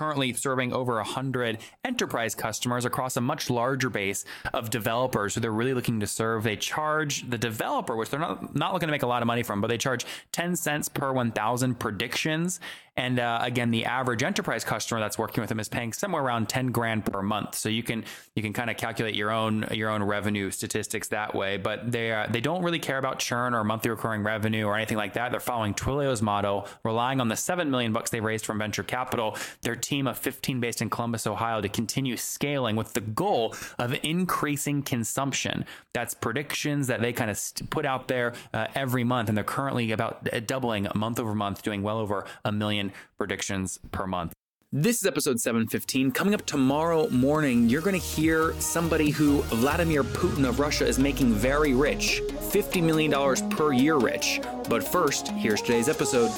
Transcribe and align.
currently 0.00 0.32
serving 0.32 0.72
over 0.72 0.94
100 0.94 1.58
enterprise 1.84 2.34
customers 2.34 2.86
across 2.86 3.18
a 3.18 3.20
much 3.20 3.50
larger 3.50 3.90
base 3.90 4.24
of 4.54 4.70
developers 4.70 5.34
who 5.34 5.42
they're 5.42 5.52
really 5.52 5.74
looking 5.74 6.00
to 6.00 6.06
serve. 6.06 6.42
They 6.42 6.56
charge 6.56 7.28
the 7.28 7.36
developer, 7.36 7.94
which 7.94 8.08
they're 8.08 8.18
not, 8.18 8.56
not 8.56 8.72
looking 8.72 8.86
to 8.86 8.92
make 8.92 9.02
a 9.02 9.06
lot 9.06 9.20
of 9.20 9.26
money 9.26 9.42
from, 9.42 9.60
but 9.60 9.68
they 9.68 9.76
charge 9.76 10.06
10 10.32 10.56
cents 10.56 10.88
per 10.88 11.12
1,000 11.12 11.78
predictions. 11.78 12.60
And 13.00 13.18
uh, 13.18 13.38
again, 13.40 13.70
the 13.70 13.86
average 13.86 14.22
enterprise 14.22 14.62
customer 14.62 15.00
that's 15.00 15.16
working 15.16 15.40
with 15.40 15.48
them 15.48 15.58
is 15.58 15.70
paying 15.70 15.94
somewhere 15.94 16.22
around 16.22 16.50
10 16.50 16.66
grand 16.66 17.06
per 17.06 17.22
month. 17.22 17.54
So 17.54 17.70
you 17.70 17.82
can 17.82 18.04
you 18.34 18.42
can 18.42 18.52
kind 18.52 18.68
of 18.68 18.76
calculate 18.76 19.14
your 19.14 19.30
own 19.30 19.66
your 19.72 19.88
own 19.88 20.02
revenue 20.02 20.50
statistics 20.50 21.08
that 21.08 21.34
way. 21.34 21.56
But 21.56 21.90
they 21.90 22.26
they 22.28 22.42
don't 22.42 22.62
really 22.62 22.78
care 22.78 22.98
about 22.98 23.18
churn 23.18 23.54
or 23.54 23.64
monthly 23.64 23.90
recurring 23.90 24.22
revenue 24.22 24.66
or 24.66 24.76
anything 24.76 24.98
like 24.98 25.14
that. 25.14 25.30
They're 25.30 25.40
following 25.40 25.72
Twilio's 25.72 26.20
model, 26.20 26.68
relying 26.84 27.22
on 27.22 27.28
the 27.28 27.36
seven 27.36 27.70
million 27.70 27.94
bucks 27.94 28.10
they 28.10 28.20
raised 28.20 28.44
from 28.44 28.58
venture 28.58 28.82
capital. 28.82 29.34
Their 29.62 29.76
team 29.76 30.06
of 30.06 30.18
15 30.18 30.60
based 30.60 30.82
in 30.82 30.90
Columbus, 30.90 31.26
Ohio, 31.26 31.62
to 31.62 31.70
continue 31.70 32.18
scaling 32.18 32.76
with 32.76 32.92
the 32.92 33.00
goal 33.00 33.54
of 33.78 33.96
increasing 34.02 34.82
consumption. 34.82 35.64
That's 35.94 36.12
predictions 36.12 36.88
that 36.88 37.00
they 37.00 37.14
kind 37.14 37.30
of 37.30 37.40
put 37.70 37.86
out 37.86 38.08
there 38.08 38.34
uh, 38.52 38.66
every 38.74 39.04
month, 39.04 39.30
and 39.30 39.38
they're 39.38 39.44
currently 39.44 39.90
about 39.90 40.28
uh, 40.30 40.40
doubling 40.40 40.86
month 40.94 41.18
over 41.18 41.34
month, 41.34 41.62
doing 41.62 41.82
well 41.82 41.96
over 41.96 42.26
a 42.44 42.52
million 42.52 42.89
predictions 43.16 43.78
per 43.92 44.06
month. 44.06 44.32
This 44.72 45.00
is 45.00 45.06
episode 45.06 45.40
715. 45.40 46.12
Coming 46.12 46.32
up 46.32 46.46
tomorrow 46.46 47.08
morning, 47.08 47.68
you're 47.68 47.80
going 47.80 47.98
to 47.98 48.06
hear 48.06 48.54
somebody 48.60 49.10
who 49.10 49.42
Vladimir 49.42 50.04
Putin 50.04 50.48
of 50.48 50.60
Russia 50.60 50.86
is 50.86 50.96
making 50.96 51.32
very 51.32 51.74
rich 51.74 52.22
$50 52.52 52.80
million 52.80 53.50
per 53.50 53.72
year 53.72 53.96
rich. 53.96 54.40
But 54.68 54.84
first, 54.84 55.26
here's 55.28 55.60
today's 55.60 55.88
episode. 55.88 56.30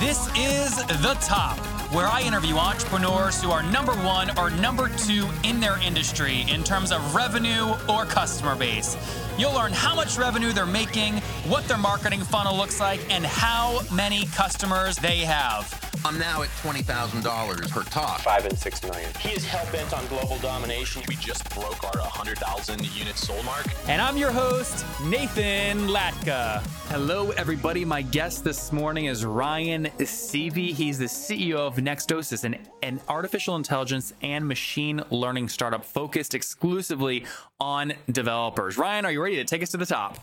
This 0.00 0.28
is 0.36 0.76
The 1.00 1.16
Top, 1.22 1.56
where 1.92 2.06
I 2.06 2.22
interview 2.22 2.56
entrepreneurs 2.56 3.40
who 3.40 3.50
are 3.50 3.62
number 3.62 3.92
one 3.92 4.36
or 4.38 4.50
number 4.50 4.88
two 4.88 5.28
in 5.44 5.60
their 5.60 5.80
industry 5.80 6.44
in 6.48 6.64
terms 6.64 6.90
of 6.90 7.14
revenue 7.14 7.74
or 7.88 8.04
customer 8.04 8.56
base. 8.56 8.96
You'll 9.38 9.54
learn 9.54 9.72
how 9.72 9.94
much 9.94 10.18
revenue 10.18 10.52
they're 10.52 10.66
making, 10.66 11.18
what 11.46 11.64
their 11.68 11.78
marketing 11.78 12.20
funnel 12.20 12.56
looks 12.56 12.80
like, 12.80 13.00
and 13.10 13.24
how 13.24 13.80
many 13.92 14.26
customers 14.26 14.96
they 14.96 15.18
have. 15.18 15.85
I'm 16.04 16.18
now 16.18 16.42
at 16.42 16.48
$20,000 16.62 17.70
per 17.70 17.82
top. 17.84 18.20
Five 18.20 18.44
and 18.46 18.58
six 18.58 18.82
million. 18.82 19.10
He 19.20 19.30
is 19.30 19.44
hell 19.44 19.66
bent 19.72 19.92
on 19.92 20.06
global 20.06 20.38
domination. 20.38 21.02
We 21.08 21.16
just 21.16 21.48
broke 21.50 21.82
our 21.84 22.00
100,000 22.00 22.96
unit 22.96 23.16
sold 23.16 23.44
mark. 23.44 23.66
And 23.88 24.00
I'm 24.00 24.16
your 24.16 24.30
host, 24.30 24.84
Nathan 25.04 25.88
Latka. 25.88 26.60
Hello, 26.88 27.30
everybody. 27.32 27.84
My 27.84 28.02
guest 28.02 28.44
this 28.44 28.72
morning 28.72 29.06
is 29.06 29.24
Ryan 29.24 29.86
Sevey. 29.98 30.72
He's 30.72 30.98
the 30.98 31.06
CEO 31.06 31.56
of 31.56 31.76
Nexosis, 31.76 32.44
an, 32.44 32.56
an 32.82 33.00
artificial 33.08 33.56
intelligence 33.56 34.12
and 34.22 34.46
machine 34.46 35.02
learning 35.10 35.48
startup 35.48 35.84
focused 35.84 36.34
exclusively 36.34 37.24
on 37.60 37.92
developers. 38.10 38.78
Ryan, 38.78 39.04
are 39.04 39.12
you 39.12 39.22
ready 39.22 39.36
to 39.36 39.44
take 39.44 39.62
us 39.62 39.70
to 39.70 39.76
the 39.76 39.86
top? 39.86 40.18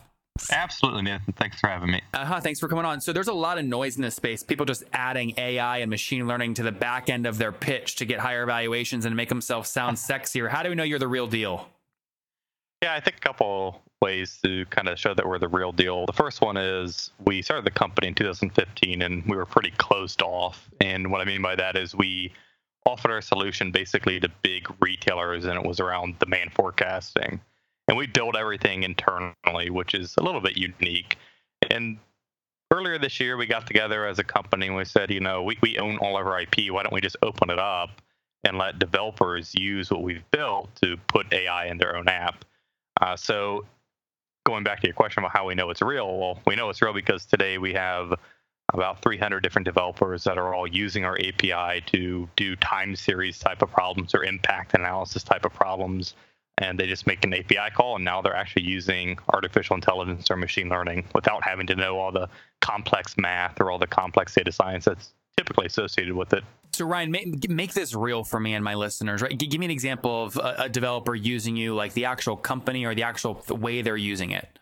Absolutely, 0.52 1.04
Nathan. 1.04 1.34
Thanks 1.34 1.60
for 1.60 1.68
having 1.68 1.92
me. 1.92 2.02
Uh-huh, 2.14 2.40
thanks 2.40 2.60
for 2.60 2.68
coming 2.68 2.86
on. 2.86 3.00
So 3.02 3.14
there's 3.14 3.28
a 3.28 3.34
lot 3.34 3.60
of 3.60 3.66
noise 3.66 3.98
in 3.98 4.02
this 4.02 4.16
space. 4.16 4.42
People 4.42 4.66
just 4.66 4.84
adding 4.92 5.34
AI 5.38 5.78
and 5.78 5.90
machine 5.90 6.28
learning 6.28 6.56
to 6.56 6.64
the 6.64 6.72
back 6.72 7.10
end 7.10 7.28
of 7.28 7.38
their 7.38 7.52
pitch 7.52 7.98
to 7.98 8.06
get 8.06 8.20
higher 8.20 8.46
valuations 8.46 9.06
and 9.06 9.16
make 9.16 9.30
themselves 9.30 9.70
sound 9.70 9.98
sexier. 9.98 10.50
How 10.50 10.64
do 10.64 10.70
we 10.70 10.76
know 10.76 10.84
you're 10.84 11.00
the 11.00 11.08
real 11.08 11.28
deal? 11.28 11.70
Yeah, 12.82 12.94
I 12.96 13.00
think 13.00 13.18
a 13.18 13.20
couple 13.22 13.82
ways 14.02 14.40
to 14.44 14.66
kind 14.66 14.90
of 14.90 15.00
show 15.00 15.14
that 15.14 15.26
we're 15.26 15.40
the 15.40 15.48
real 15.48 15.72
deal. 15.72 16.06
The 16.06 16.14
first 16.14 16.42
one 16.42 16.58
is 16.58 17.12
we 17.24 17.42
started 17.42 17.66
the 17.66 17.72
company 17.72 18.08
in 18.08 18.16
2015 18.16 19.02
and 19.02 19.24
we 19.26 19.38
were 19.38 19.46
pretty 19.46 19.72
closed 19.78 20.22
off. 20.22 20.70
And 20.82 21.10
what 21.10 21.22
I 21.22 21.26
mean 21.26 21.42
by 21.42 21.56
that 21.56 21.78
is 21.78 21.96
we 21.96 22.34
offered 22.86 23.12
our 23.12 23.22
solution 23.22 23.72
basically 23.72 24.20
to 24.20 24.30
big 24.42 24.68
retailers 24.82 25.46
and 25.46 25.56
it 25.58 25.66
was 25.66 25.80
around 25.80 26.20
demand 26.20 26.52
forecasting 26.52 27.40
and 27.88 27.98
we 27.98 28.08
build 28.08 28.36
everything 28.36 28.84
internally, 28.84 29.70
which 29.70 29.94
is 29.94 30.16
a 30.18 30.24
little 30.24 30.42
bit 30.42 30.58
unique. 30.58 31.18
And 31.70 31.98
earlier 32.72 32.98
this 32.98 33.20
year, 33.20 33.38
we 33.38 33.46
got 33.46 33.68
together 33.68 34.08
as 34.08 34.20
a 34.20 34.24
company 34.24 34.68
and 34.68 34.76
we 34.76 34.86
said, 34.86 35.12
you 35.12 35.20
know, 35.20 35.44
we, 35.44 35.58
we 35.62 35.78
own 35.78 35.98
all 35.98 36.18
of 36.18 36.26
our 36.26 36.42
IP. 36.42 36.72
Why 36.72 36.84
don't 36.84 36.94
we 36.94 37.02
just 37.02 37.18
open 37.22 37.50
it 37.50 37.60
up 37.60 38.02
and 38.44 38.58
let 38.58 38.80
developers 38.80 39.54
use 39.56 39.92
what 39.92 40.02
we've 40.02 40.30
built 40.32 40.74
to 40.82 40.98
put 41.08 41.32
AI 41.34 41.68
in 41.68 41.78
their 41.78 41.96
own 41.96 42.08
app? 42.08 42.46
Uh, 43.02 43.16
so, 43.16 43.66
going 44.46 44.64
back 44.64 44.82
to 44.82 44.88
your 44.88 44.94
question 44.94 45.24
about 45.24 45.32
how 45.32 45.48
we 45.48 45.56
know 45.56 45.70
it's 45.70 45.82
real, 45.82 46.18
well, 46.18 46.40
we 46.46 46.56
know 46.56 46.70
it's 46.70 46.82
real 46.82 46.94
because 46.94 47.26
today 47.26 47.58
we 47.58 47.74
have 47.74 48.14
about 48.74 49.02
300 49.02 49.42
different 49.42 49.66
developers 49.66 50.24
that 50.24 50.38
are 50.38 50.54
all 50.54 50.68
using 50.68 51.06
our 51.06 51.18
API 51.18 51.82
to 51.88 52.30
do 52.36 52.56
time 52.58 52.96
series 52.96 53.40
type 53.40 53.62
of 53.62 53.72
problems 53.72 54.14
or 54.14 54.24
impact 54.24 54.74
analysis 54.74 55.24
type 55.24 55.46
of 55.46 55.54
problems 55.54 56.14
and 56.58 56.80
they 56.80 56.88
just 56.88 57.08
make 57.08 57.24
an 57.26 57.34
API 57.34 57.72
call, 57.74 57.96
and 57.96 58.06
now 58.06 58.22
they're 58.22 58.36
actually 58.36 58.64
using 58.64 59.18
artificial 59.34 59.76
intelligence 59.76 60.30
or 60.30 60.36
machine 60.36 60.70
learning 60.70 61.06
without 61.16 61.44
having 61.44 61.68
to 61.68 61.76
know 61.76 61.98
all 61.98 62.12
the 62.12 62.30
complex 62.62 63.16
math 63.18 63.60
or 63.60 63.72
all 63.72 63.80
the 63.80 63.88
complex 63.88 64.36
data 64.36 64.52
science 64.52 64.86
that's 64.86 65.14
typically 65.36 65.66
associated 65.66 66.14
with 66.14 66.34
it. 66.34 66.44
So 66.72 66.86
Ryan, 66.86 67.12
make, 67.12 67.50
make 67.50 67.74
this 67.74 67.94
real 67.94 68.24
for 68.24 68.40
me 68.40 68.54
and 68.54 68.64
my 68.64 68.76
listeners. 68.76 69.22
Right? 69.22 69.38
Give 69.38 69.60
me 69.60 69.66
an 69.66 69.72
example 69.72 70.26
of 70.26 70.38
a, 70.38 70.56
a 70.60 70.70
developer 70.70 71.14
using 71.16 71.56
you, 71.56 71.76
like 71.76 71.94
the 71.94 72.06
actual 72.06 72.36
company 72.36 72.86
or 72.86 72.96
the 72.96 73.04
actual 73.04 73.44
the 73.46 73.56
way 73.56 73.82
they're 73.82 73.98
using 73.98 74.32
it. 74.32 74.60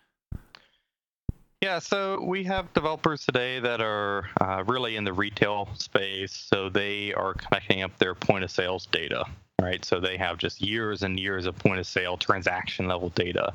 Yeah, 1.62 1.78
so 1.78 2.20
we 2.24 2.44
have 2.46 2.74
developers 2.74 3.24
today 3.24 3.60
that 3.60 3.82
are 3.82 4.28
uh, 4.42 4.64
really 4.66 4.96
in 4.96 5.04
the 5.04 5.14
retail 5.14 5.70
space. 5.76 6.34
So 6.34 6.70
they 6.70 7.14
are 7.14 7.36
connecting 7.36 7.84
up 7.84 7.96
their 8.00 8.16
point 8.16 8.44
of 8.44 8.50
sales 8.50 8.88
data 8.88 9.26
right? 9.62 9.84
So 9.86 10.00
they 10.00 10.18
have 10.18 10.38
just 10.38 10.62
years 10.62 11.04
and 11.04 11.20
years 11.20 11.46
of 11.46 11.58
point 11.58 11.80
of 11.80 11.88
sale 11.88 12.18
transaction 12.18 12.88
level 12.88 13.10
data. 13.10 13.54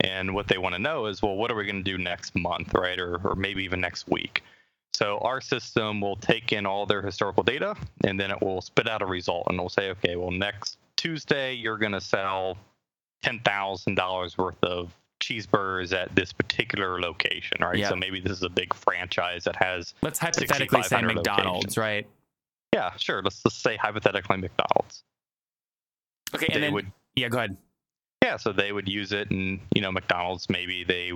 And 0.00 0.34
what 0.34 0.46
they 0.46 0.58
want 0.58 0.74
to 0.74 0.78
know 0.78 1.06
is, 1.06 1.22
well, 1.22 1.36
what 1.36 1.50
are 1.50 1.54
we 1.54 1.64
going 1.64 1.82
to 1.82 1.90
do 1.90 1.98
next 1.98 2.34
month, 2.34 2.74
right? 2.74 2.98
Or, 2.98 3.16
or 3.24 3.34
maybe 3.34 3.64
even 3.64 3.80
next 3.80 4.08
week. 4.08 4.42
So 4.92 5.18
our 5.18 5.40
system 5.40 6.00
will 6.00 6.16
take 6.16 6.52
in 6.52 6.64
all 6.64 6.86
their 6.86 7.02
historical 7.02 7.42
data 7.42 7.76
and 8.04 8.18
then 8.18 8.30
it 8.30 8.40
will 8.40 8.62
spit 8.62 8.88
out 8.88 9.02
a 9.02 9.06
result 9.06 9.44
and 9.48 9.56
it'll 9.56 9.68
say, 9.68 9.90
okay, 9.90 10.16
well, 10.16 10.30
next 10.30 10.78
Tuesday, 10.96 11.52
you're 11.52 11.76
going 11.76 11.92
to 11.92 12.00
sell 12.00 12.56
$10,000 13.24 14.38
worth 14.38 14.62
of 14.62 14.92
cheeseburgers 15.20 15.92
at 15.92 16.14
this 16.14 16.32
particular 16.32 17.00
location, 17.00 17.58
right? 17.60 17.76
Yep. 17.78 17.90
So 17.90 17.96
maybe 17.96 18.20
this 18.20 18.32
is 18.32 18.42
a 18.42 18.48
big 18.48 18.72
franchise 18.72 19.44
that 19.44 19.56
has. 19.56 19.94
Let's 20.02 20.18
hypothetically 20.18 20.82
say 20.82 21.02
McDonald's, 21.02 21.76
locations. 21.76 21.78
right? 21.78 22.06
Yeah, 22.72 22.96
sure. 22.96 23.22
Let's, 23.22 23.44
let's 23.44 23.56
say 23.56 23.76
hypothetically 23.76 24.38
McDonald's. 24.38 25.04
Okay, 26.34 26.48
and 26.52 26.62
then 26.62 26.72
would, 26.72 26.90
yeah, 27.14 27.28
go 27.28 27.38
ahead. 27.38 27.56
Yeah, 28.22 28.36
so 28.36 28.52
they 28.52 28.72
would 28.72 28.88
use 28.88 29.12
it, 29.12 29.30
and 29.30 29.60
you 29.74 29.80
know, 29.80 29.92
McDonald's 29.92 30.48
maybe 30.50 30.84
they 30.84 31.12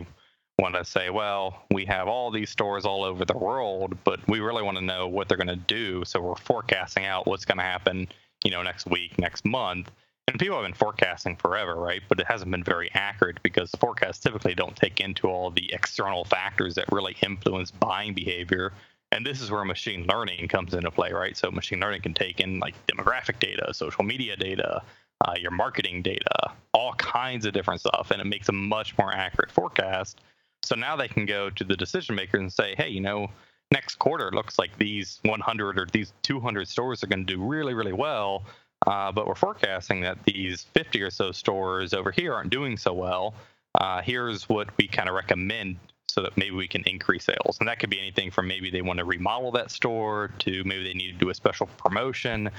want 0.61 0.75
to 0.75 0.85
say, 0.85 1.11
well, 1.11 1.65
we 1.71 1.85
have 1.87 2.07
all 2.07 2.31
these 2.31 2.51
stores 2.51 2.85
all 2.85 3.03
over 3.03 3.25
the 3.25 3.37
world, 3.37 3.97
but 4.05 4.21
we 4.29 4.41
really 4.41 4.63
want 4.63 4.77
to 4.77 4.85
know 4.85 5.09
what 5.09 5.29
they're 5.29 5.39
going 5.39 5.49
to 5.49 5.57
do, 5.57 6.05
so 6.05 6.21
we're 6.21 6.37
forecasting 6.37 7.07
out 7.07 7.27
what's 7.27 7.45
going 7.45 7.59
to 7.59 7.65
happen, 7.65 8.07
you 8.45 8.51
know, 8.51 8.63
next 8.63 8.87
week, 8.87 9.19
next 9.19 9.45
month. 9.45 9.91
And 10.29 10.39
people 10.39 10.57
have 10.57 10.65
been 10.65 10.75
forecasting 10.75 11.35
forever, 11.35 11.75
right? 11.75 12.03
But 12.09 12.21
it 12.21 12.27
hasn't 12.27 12.53
been 12.53 12.63
very 12.63 12.89
accurate 12.95 13.43
because 13.43 13.73
the 13.73 13.79
forecasts 13.79 14.21
typically 14.21 14.55
don't 14.55 14.77
take 14.77 15.01
into 15.01 15.27
all 15.27 15.51
the 15.51 15.73
external 15.73 16.25
factors 16.25 16.77
that 16.77 16.85
really 16.93 17.17
influence 17.23 17.73
buying 17.73 18.15
behavior. 18.15 18.73
And 19.11 19.27
this 19.27 19.41
is 19.41 19.51
where 19.51 19.65
machine 19.65 20.07
learning 20.07 20.47
comes 20.47 20.73
into 20.73 20.91
play, 20.93 21.13
right? 21.13 21.37
So 21.37 21.51
machine 21.51 21.81
learning 21.81 22.03
can 22.03 22.15
take 22.15 22.39
in 22.39 22.61
like 22.61 22.75
demographic 22.87 23.41
data, 23.41 23.75
social 23.75 24.05
media 24.05 24.37
data, 24.37 24.83
uh, 25.25 25.35
your 25.39 25.51
marketing 25.51 26.03
data, 26.03 26.53
all 26.73 26.95
kinds 26.95 27.47
of 27.47 27.53
different 27.53 27.81
stuff, 27.81 28.11
and 28.11 28.21
it 28.21 28.27
makes 28.27 28.49
a 28.49 28.53
much 28.53 28.97
more 28.99 29.13
accurate 29.13 29.51
forecast. 29.51 30.21
So 30.63 30.75
now 30.75 30.97
they 30.97 31.09
can 31.09 31.27
go 31.27 31.51
to 31.51 31.65
the 31.65 31.77
decision 31.77 32.15
makers 32.15 32.41
and 32.41 32.53
say, 32.53 32.75
hey, 32.77 32.89
you 32.89 33.01
know, 33.01 33.29
next 33.73 33.97
quarter 33.97 34.31
looks 34.33 34.59
like 34.59 34.77
these 34.79 35.21
100 35.23 35.79
or 35.79 35.87
these 35.93 36.13
200 36.23 36.69
stores 36.69 37.03
are 37.03 37.07
going 37.07 37.27
to 37.27 37.37
do 37.37 37.43
really, 37.43 37.75
really 37.75 37.93
well, 37.93 38.45
uh, 38.87 39.13
but 39.13 39.27
we're 39.27 39.35
forecasting 39.35 40.01
that 40.03 40.23
these 40.25 40.63
50 40.75 41.03
or 41.03 41.11
so 41.11 41.33
stores 41.33 41.93
over 41.95 42.11
here 42.11 42.35
aren't 42.35 42.51
doing 42.51 42.77
so 42.77 42.93
well. 42.93 43.35
Uh, 43.75 44.03
here's 44.03 44.49
what 44.49 44.69
we 44.79 44.89
kind 44.89 45.09
of 45.09 45.15
recommend 45.15 45.77
so 46.09 46.23
that 46.23 46.37
maybe 46.37 46.57
we 46.57 46.67
can 46.67 46.83
increase 46.87 47.25
sales. 47.25 47.59
And 47.61 47.69
that 47.69 47.79
could 47.79 47.91
be 47.91 47.99
anything 47.99 48.31
from 48.31 48.49
maybe 48.49 48.69
they 48.69 48.83
want 48.83 48.99
to 48.99 49.05
remodel 49.05 49.53
that 49.53 49.71
store 49.71 50.33
to 50.41 50.65
maybe 50.65 50.83
they 50.83 50.95
need 50.95 51.13
to 51.13 51.19
do 51.19 51.31
a 51.31 51.35
special 51.35 51.69
promotion 51.79 52.51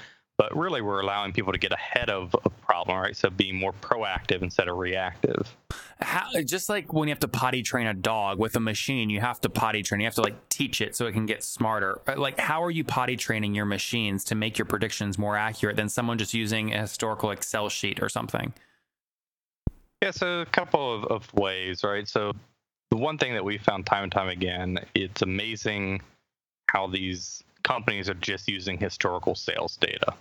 but 0.42 0.58
really 0.58 0.82
we're 0.82 1.02
allowing 1.02 1.32
people 1.32 1.54
to 1.54 1.60
get 1.60 1.72
ahead 1.72 2.10
of 2.10 2.36
a 2.44 2.50
problem 2.50 2.98
right? 2.98 3.16
So 3.16 3.30
being 3.30 3.56
more 3.56 3.74
proactive 3.74 4.42
instead 4.42 4.68
of 4.68 4.78
reactive. 4.78 5.56
How, 6.00 6.32
just 6.42 6.68
like 6.68 6.92
when 6.92 7.08
you 7.08 7.12
have 7.12 7.20
to 7.20 7.28
potty 7.28 7.62
train 7.62 7.86
a 7.86 7.94
dog 7.94 8.40
with 8.40 8.56
a 8.56 8.60
machine 8.60 9.12
you 9.12 9.20
have 9.22 9.40
to 9.42 9.50
potty 9.50 9.84
train 9.84 10.02
you 10.02 10.08
have 10.08 10.16
to 10.16 10.24
like 10.24 10.50
teach 10.50 10.82
it 10.82 10.96
so 10.96 11.06
it 11.06 11.12
can 11.12 11.28
get 11.28 11.44
smarter. 11.44 12.02
Uh, 12.08 12.16
like 12.18 12.40
how 12.40 12.64
are 12.64 12.72
you 12.72 12.84
potty 12.84 13.16
training 13.16 13.54
your 13.54 13.66
machines 13.66 14.24
to 14.24 14.34
make 14.34 14.58
your 14.58 14.66
predictions 14.66 15.20
more 15.20 15.38
accurate 15.38 15.76
than 15.76 15.88
someone 15.88 16.18
just 16.18 16.34
using 16.34 16.74
a 16.74 16.80
historical 16.80 17.30
excel 17.30 17.70
sheet 17.70 18.02
or 18.02 18.10
something? 18.10 18.52
Yeah 20.02 20.10
so 20.10 20.42
a 20.42 20.46
couple 20.48 20.96
of, 20.96 21.04
of 21.04 21.34
ways 21.36 21.84
right? 21.84 22.08
So 22.08 22.34
the 22.90 22.98
one 22.98 23.20
thing 23.20 23.34
that 23.34 23.46
we 23.46 23.60
found 23.60 23.86
time 23.86 24.06
and 24.06 24.12
time 24.12 24.30
again 24.30 24.80
it's 24.96 25.22
amazing 25.22 26.02
how 26.68 26.88
these 26.88 27.44
companies 27.62 28.10
are 28.10 28.16
just 28.16 28.48
using 28.48 28.80
historical 28.80 29.36
sales 29.36 29.78
data. 29.78 30.16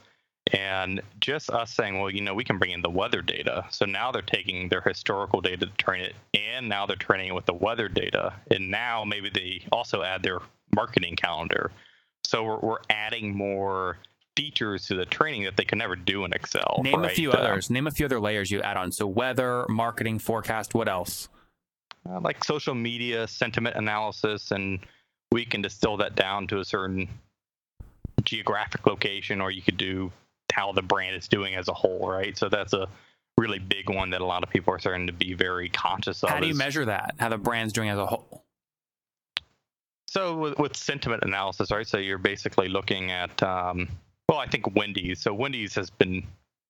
And 0.52 1.00
just 1.20 1.50
us 1.50 1.72
saying, 1.72 2.00
well, 2.00 2.10
you 2.10 2.20
know, 2.20 2.34
we 2.34 2.44
can 2.44 2.58
bring 2.58 2.72
in 2.72 2.82
the 2.82 2.90
weather 2.90 3.22
data. 3.22 3.64
So 3.70 3.86
now 3.86 4.10
they're 4.10 4.22
taking 4.22 4.68
their 4.68 4.80
historical 4.80 5.40
data 5.40 5.66
to 5.66 5.72
train 5.76 6.02
it, 6.02 6.14
and 6.34 6.68
now 6.68 6.86
they're 6.86 6.96
training 6.96 7.28
it 7.28 7.34
with 7.34 7.46
the 7.46 7.54
weather 7.54 7.88
data. 7.88 8.34
And 8.50 8.70
now 8.70 9.04
maybe 9.04 9.30
they 9.30 9.64
also 9.70 10.02
add 10.02 10.22
their 10.22 10.40
marketing 10.74 11.16
calendar. 11.16 11.70
So 12.24 12.44
we're, 12.44 12.58
we're 12.58 12.78
adding 12.90 13.36
more 13.36 13.98
features 14.36 14.86
to 14.86 14.94
the 14.94 15.06
training 15.06 15.44
that 15.44 15.56
they 15.56 15.64
can 15.64 15.78
never 15.78 15.96
do 15.96 16.24
in 16.24 16.32
Excel. 16.32 16.80
Name 16.82 17.02
right? 17.02 17.12
a 17.12 17.14
few 17.14 17.30
Uh, 17.32 17.36
others. 17.36 17.70
Name 17.70 17.86
a 17.86 17.90
few 17.90 18.06
other 18.06 18.20
layers 18.20 18.50
you 18.50 18.60
add 18.62 18.76
on. 18.76 18.90
So 18.92 19.06
weather, 19.06 19.66
marketing, 19.68 20.18
forecast. 20.18 20.74
What 20.74 20.88
else? 20.88 21.28
uh, 22.08 22.20
like 22.20 22.42
social 22.44 22.74
media 22.74 23.26
sentiment 23.26 23.76
analysis, 23.76 24.50
and 24.50 24.80
we 25.32 25.44
can 25.44 25.62
distill 25.62 25.96
that 25.98 26.14
down 26.14 26.46
to 26.48 26.60
a 26.60 26.64
certain 26.64 27.08
geographic 28.24 28.86
location, 28.86 29.40
or 29.40 29.50
you 29.50 29.62
could 29.62 29.76
do 29.76 30.10
how 30.60 30.72
the 30.72 30.82
brand 30.82 31.16
is 31.16 31.26
doing 31.26 31.54
as 31.54 31.68
a 31.68 31.72
whole, 31.72 32.06
right? 32.06 32.36
So 32.36 32.50
that's 32.50 32.74
a 32.74 32.86
really 33.38 33.58
big 33.58 33.88
one 33.88 34.10
that 34.10 34.20
a 34.20 34.24
lot 34.26 34.42
of 34.42 34.50
people 34.50 34.74
are 34.74 34.78
starting 34.78 35.06
to 35.06 35.12
be 35.14 35.32
very 35.32 35.70
conscious 35.70 36.22
of. 36.22 36.28
How 36.28 36.38
do 36.40 36.46
you 36.46 36.52
is- 36.52 36.58
measure 36.58 36.84
that? 36.84 37.14
How 37.18 37.30
the 37.30 37.38
brand's 37.38 37.72
doing 37.72 37.88
as 37.88 37.98
a 37.98 38.04
whole? 38.04 38.44
So 40.06 40.36
with, 40.36 40.58
with 40.58 40.76
sentiment 40.76 41.22
analysis, 41.24 41.70
right? 41.70 41.86
So 41.86 41.96
you're 41.98 42.18
basically 42.18 42.68
looking 42.68 43.10
at, 43.10 43.42
um, 43.42 43.88
well, 44.28 44.38
I 44.38 44.46
think 44.46 44.74
Wendy's. 44.74 45.20
So 45.20 45.32
Wendy's 45.32 45.74
has 45.76 45.88
been 45.88 46.24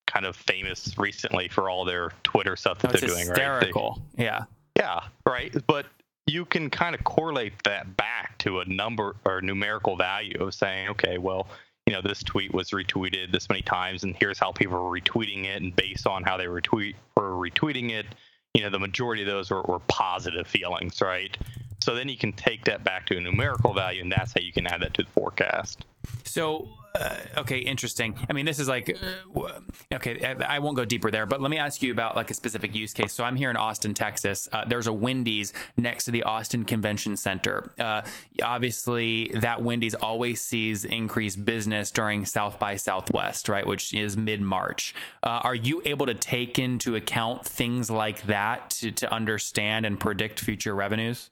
kind 0.06 0.26
of 0.26 0.36
famous 0.36 0.96
recently 0.98 1.48
for 1.48 1.68
all 1.70 1.84
their 1.84 2.12
Twitter 2.22 2.54
stuff 2.56 2.78
that 2.80 2.88
Oh, 2.88 2.98
they're 2.98 3.08
doing, 3.08 3.26
right? 3.28 3.36
They- 3.36 3.42
hysterical. 3.42 4.02
yeah. 4.16 4.44
Yeah, 4.76 5.00
right. 5.26 5.54
But 5.66 5.86
you 6.26 6.44
can 6.44 6.70
kind 6.70 6.94
of 6.94 7.02
correlate 7.04 7.54
that 7.64 7.96
back 7.96 8.38
to 8.38 8.60
a 8.60 8.64
number 8.66 9.16
or 9.24 9.40
numerical 9.40 9.96
value 9.96 10.36
of 10.44 10.54
saying, 10.54 10.88
okay, 10.90 11.18
well, 11.18 11.48
you 11.90 11.96
know, 11.96 12.02
this 12.02 12.22
tweet 12.22 12.54
was 12.54 12.70
retweeted 12.70 13.32
this 13.32 13.48
many 13.48 13.62
times, 13.62 14.04
and 14.04 14.14
here's 14.20 14.38
how 14.38 14.52
people 14.52 14.76
are 14.76 15.00
retweeting 15.00 15.44
it, 15.46 15.60
and 15.60 15.74
based 15.74 16.06
on 16.06 16.22
how 16.22 16.36
they 16.36 16.44
retweet 16.44 16.94
or 17.16 17.30
retweeting 17.30 17.90
it, 17.90 18.06
you 18.54 18.62
know, 18.62 18.70
the 18.70 18.78
majority 18.78 19.22
of 19.22 19.26
those 19.26 19.50
were, 19.50 19.62
were 19.62 19.80
positive 19.80 20.46
feelings, 20.46 21.00
right? 21.00 21.36
So 21.82 21.96
then 21.96 22.08
you 22.08 22.16
can 22.16 22.32
take 22.32 22.64
that 22.66 22.84
back 22.84 23.06
to 23.06 23.16
a 23.16 23.20
numerical 23.20 23.74
value, 23.74 24.02
and 24.02 24.12
that's 24.12 24.32
how 24.32 24.40
you 24.40 24.52
can 24.52 24.68
add 24.68 24.82
that 24.82 24.94
to 24.94 25.02
the 25.02 25.10
forecast. 25.10 25.84
So, 26.24 26.68
uh, 26.94 27.16
okay, 27.38 27.58
interesting. 27.58 28.16
I 28.28 28.32
mean, 28.32 28.46
this 28.46 28.58
is 28.58 28.68
like, 28.68 28.96
uh, 29.36 29.48
okay, 29.94 30.24
I 30.24 30.58
won't 30.58 30.76
go 30.76 30.84
deeper 30.84 31.10
there, 31.10 31.26
but 31.26 31.40
let 31.40 31.50
me 31.50 31.58
ask 31.58 31.82
you 31.82 31.92
about 31.92 32.16
like 32.16 32.30
a 32.30 32.34
specific 32.34 32.74
use 32.74 32.92
case. 32.92 33.12
So, 33.12 33.24
I'm 33.24 33.36
here 33.36 33.50
in 33.50 33.56
Austin, 33.56 33.94
Texas. 33.94 34.48
Uh, 34.52 34.64
there's 34.64 34.86
a 34.86 34.92
Wendy's 34.92 35.52
next 35.76 36.04
to 36.04 36.10
the 36.10 36.22
Austin 36.22 36.64
Convention 36.64 37.16
Center. 37.16 37.72
Uh, 37.78 38.02
obviously, 38.42 39.28
that 39.34 39.62
Wendy's 39.62 39.94
always 39.94 40.40
sees 40.40 40.84
increased 40.84 41.44
business 41.44 41.90
during 41.90 42.24
South 42.24 42.58
by 42.58 42.76
Southwest, 42.76 43.48
right, 43.48 43.66
which 43.66 43.92
is 43.92 44.16
mid 44.16 44.40
March. 44.40 44.94
Uh, 45.22 45.40
are 45.42 45.54
you 45.54 45.82
able 45.84 46.06
to 46.06 46.14
take 46.14 46.58
into 46.58 46.96
account 46.96 47.44
things 47.44 47.90
like 47.90 48.22
that 48.22 48.70
to, 48.70 48.90
to 48.92 49.12
understand 49.12 49.84
and 49.84 49.98
predict 49.98 50.40
future 50.40 50.74
revenues? 50.74 51.30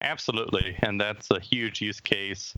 Absolutely, 0.00 0.76
and 0.82 1.00
that's 1.00 1.30
a 1.30 1.40
huge 1.40 1.80
use 1.80 2.00
case. 2.00 2.54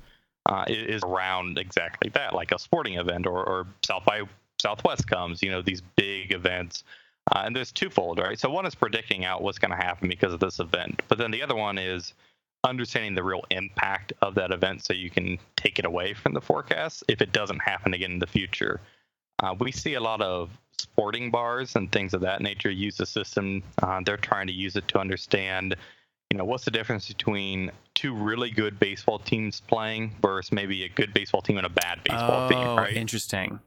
Uh, 0.48 0.64
is 0.68 1.02
around 1.02 1.58
exactly 1.58 2.08
that, 2.10 2.32
like 2.32 2.52
a 2.52 2.58
sporting 2.58 2.94
event 2.94 3.26
or, 3.26 3.42
or 3.44 3.66
South 3.84 4.04
by 4.04 4.22
Southwest 4.60 5.08
comes. 5.08 5.42
You 5.42 5.50
know, 5.50 5.60
these 5.60 5.82
big 5.96 6.30
events, 6.30 6.84
uh, 7.32 7.42
and 7.44 7.56
there's 7.56 7.72
twofold, 7.72 8.20
right? 8.20 8.38
So 8.38 8.48
one 8.48 8.64
is 8.64 8.74
predicting 8.76 9.24
out 9.24 9.42
what's 9.42 9.58
going 9.58 9.72
to 9.72 9.76
happen 9.76 10.08
because 10.08 10.32
of 10.32 10.38
this 10.38 10.60
event, 10.60 11.02
but 11.08 11.18
then 11.18 11.32
the 11.32 11.42
other 11.42 11.56
one 11.56 11.78
is 11.78 12.14
understanding 12.62 13.16
the 13.16 13.24
real 13.24 13.44
impact 13.50 14.12
of 14.22 14.36
that 14.36 14.52
event, 14.52 14.84
so 14.84 14.92
you 14.92 15.10
can 15.10 15.38
take 15.56 15.80
it 15.80 15.84
away 15.84 16.14
from 16.14 16.32
the 16.32 16.40
forecast 16.40 17.02
if 17.08 17.20
it 17.20 17.32
doesn't 17.32 17.60
happen 17.60 17.92
again 17.92 18.12
in 18.12 18.18
the 18.20 18.26
future. 18.26 18.80
Uh, 19.42 19.52
we 19.58 19.72
see 19.72 19.94
a 19.94 20.00
lot 20.00 20.22
of 20.22 20.50
sporting 20.78 21.30
bars 21.30 21.74
and 21.74 21.90
things 21.90 22.14
of 22.14 22.20
that 22.20 22.40
nature 22.40 22.70
use 22.70 22.96
the 22.96 23.06
system. 23.06 23.62
Uh, 23.82 24.00
they're 24.04 24.16
trying 24.16 24.46
to 24.46 24.52
use 24.52 24.76
it 24.76 24.86
to 24.88 24.98
understand 25.00 25.74
you 26.30 26.38
know, 26.38 26.44
what's 26.44 26.64
the 26.64 26.70
difference 26.70 27.08
between 27.08 27.70
two 27.94 28.12
really 28.14 28.50
good 28.50 28.78
baseball 28.78 29.18
teams 29.18 29.60
playing 29.60 30.14
versus 30.22 30.50
maybe 30.52 30.84
a 30.84 30.88
good 30.88 31.14
baseball 31.14 31.40
team 31.40 31.56
and 31.56 31.66
a 31.66 31.70
bad 31.70 32.02
baseball 32.04 32.48
team, 32.48 32.58
Oh, 32.58 32.76
right? 32.76 32.94
interesting. 32.96 33.60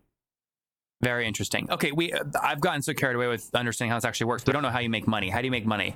Very 1.02 1.26
interesting. 1.26 1.72
Okay, 1.72 1.94
we 1.94 2.12
uh, 2.12 2.26
I've 2.44 2.60
gotten 2.60 2.82
so 2.82 2.94
carried 2.94 3.16
away 3.16 3.28
with 3.28 3.50
understanding 3.56 3.92
how 3.92 3.98
this 3.98 4.04
actually 4.04 4.28
works. 4.28 4.46
We 4.46 4.52
don't 4.52 4.64
know 4.64 4.70
how 4.70 4.80
you 4.80 4.90
make 4.90 5.08
money. 5.08 5.30
How 5.30 5.40
do 5.40 5.46
you 5.46 5.52
make 5.52 5.66
money? 5.66 5.96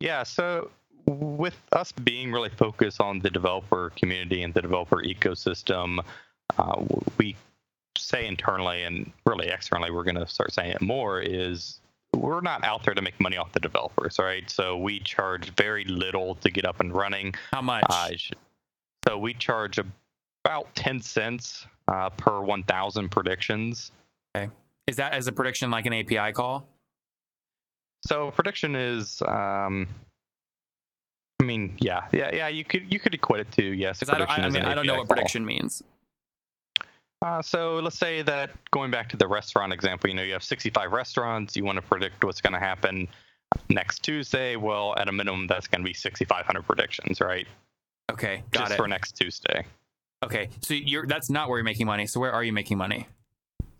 Yeah, 0.00 0.22
so 0.24 0.70
with 1.06 1.56
us 1.72 1.90
being 1.92 2.30
really 2.30 2.50
focused 2.50 3.00
on 3.00 3.20
the 3.20 3.30
developer 3.30 3.90
community 3.96 4.42
and 4.42 4.52
the 4.52 4.60
developer 4.60 4.96
ecosystem, 4.96 6.04
uh, 6.58 6.84
we 7.18 7.36
say 7.96 8.26
internally 8.26 8.82
and 8.82 9.10
really 9.24 9.48
externally, 9.48 9.90
we're 9.90 10.04
going 10.04 10.16
to 10.16 10.26
start 10.26 10.52
saying 10.52 10.72
it 10.72 10.82
more 10.82 11.20
is 11.20 11.80
we're 12.14 12.40
not 12.40 12.64
out 12.64 12.84
there 12.84 12.94
to 12.94 13.02
make 13.02 13.18
money 13.20 13.36
off 13.36 13.52
the 13.52 13.60
developers, 13.60 14.18
right? 14.18 14.48
So 14.50 14.76
we 14.76 15.00
charge 15.00 15.50
very 15.56 15.84
little 15.84 16.36
to 16.36 16.50
get 16.50 16.64
up 16.64 16.80
and 16.80 16.92
running. 16.92 17.34
How 17.52 17.62
much? 17.62 17.84
Uh, 17.88 18.10
so 19.06 19.18
we 19.18 19.34
charge 19.34 19.78
about 20.44 20.74
10 20.74 21.00
cents 21.00 21.66
uh, 21.88 22.10
per 22.10 22.40
1,000 22.40 23.08
predictions. 23.10 23.92
Okay. 24.36 24.50
Is 24.86 24.96
that 24.96 25.12
as 25.12 25.26
a 25.26 25.32
prediction 25.32 25.70
like 25.70 25.86
an 25.86 25.92
API 25.92 26.32
call? 26.32 26.66
So 28.06 28.30
prediction 28.32 28.76
is, 28.76 29.22
um, 29.22 29.88
I 31.40 31.44
mean, 31.44 31.76
yeah, 31.80 32.02
yeah, 32.12 32.34
yeah. 32.34 32.48
You 32.48 32.64
could 32.64 32.92
you 32.92 33.00
could 33.00 33.14
equate 33.14 33.40
it 33.40 33.52
to 33.52 33.62
yes. 33.62 34.06
I 34.08 34.16
I 34.16 34.48
mean, 34.50 34.62
I 34.62 34.74
don't 34.74 34.86
know 34.86 34.94
what 34.94 35.08
call. 35.08 35.16
prediction 35.16 35.44
means. 35.44 35.82
Uh, 37.22 37.40
so 37.40 37.76
let's 37.76 37.98
say 37.98 38.22
that 38.22 38.50
going 38.70 38.90
back 38.90 39.08
to 39.08 39.16
the 39.16 39.26
restaurant 39.26 39.72
example, 39.72 40.10
you 40.10 40.16
know, 40.16 40.22
you 40.22 40.32
have 40.34 40.42
65 40.42 40.92
restaurants. 40.92 41.56
You 41.56 41.64
want 41.64 41.76
to 41.76 41.82
predict 41.82 42.22
what's 42.22 42.40
going 42.40 42.52
to 42.52 42.58
happen 42.58 43.08
next 43.70 44.02
Tuesday. 44.02 44.56
Well, 44.56 44.94
at 44.98 45.08
a 45.08 45.12
minimum, 45.12 45.46
that's 45.46 45.66
going 45.66 45.80
to 45.80 45.88
be 45.88 45.94
6,500 45.94 46.62
predictions, 46.66 47.20
right? 47.20 47.46
Okay, 48.12 48.42
got 48.50 48.60
Just 48.60 48.72
it. 48.74 48.76
for 48.76 48.88
next 48.88 49.12
Tuesday. 49.12 49.64
Okay, 50.22 50.48
so 50.60 50.74
you're 50.74 51.06
that's 51.06 51.30
not 51.30 51.48
where 51.48 51.58
you're 51.58 51.64
making 51.64 51.86
money. 51.86 52.06
So 52.06 52.20
where 52.20 52.32
are 52.32 52.44
you 52.44 52.52
making 52.52 52.78
money? 52.78 53.06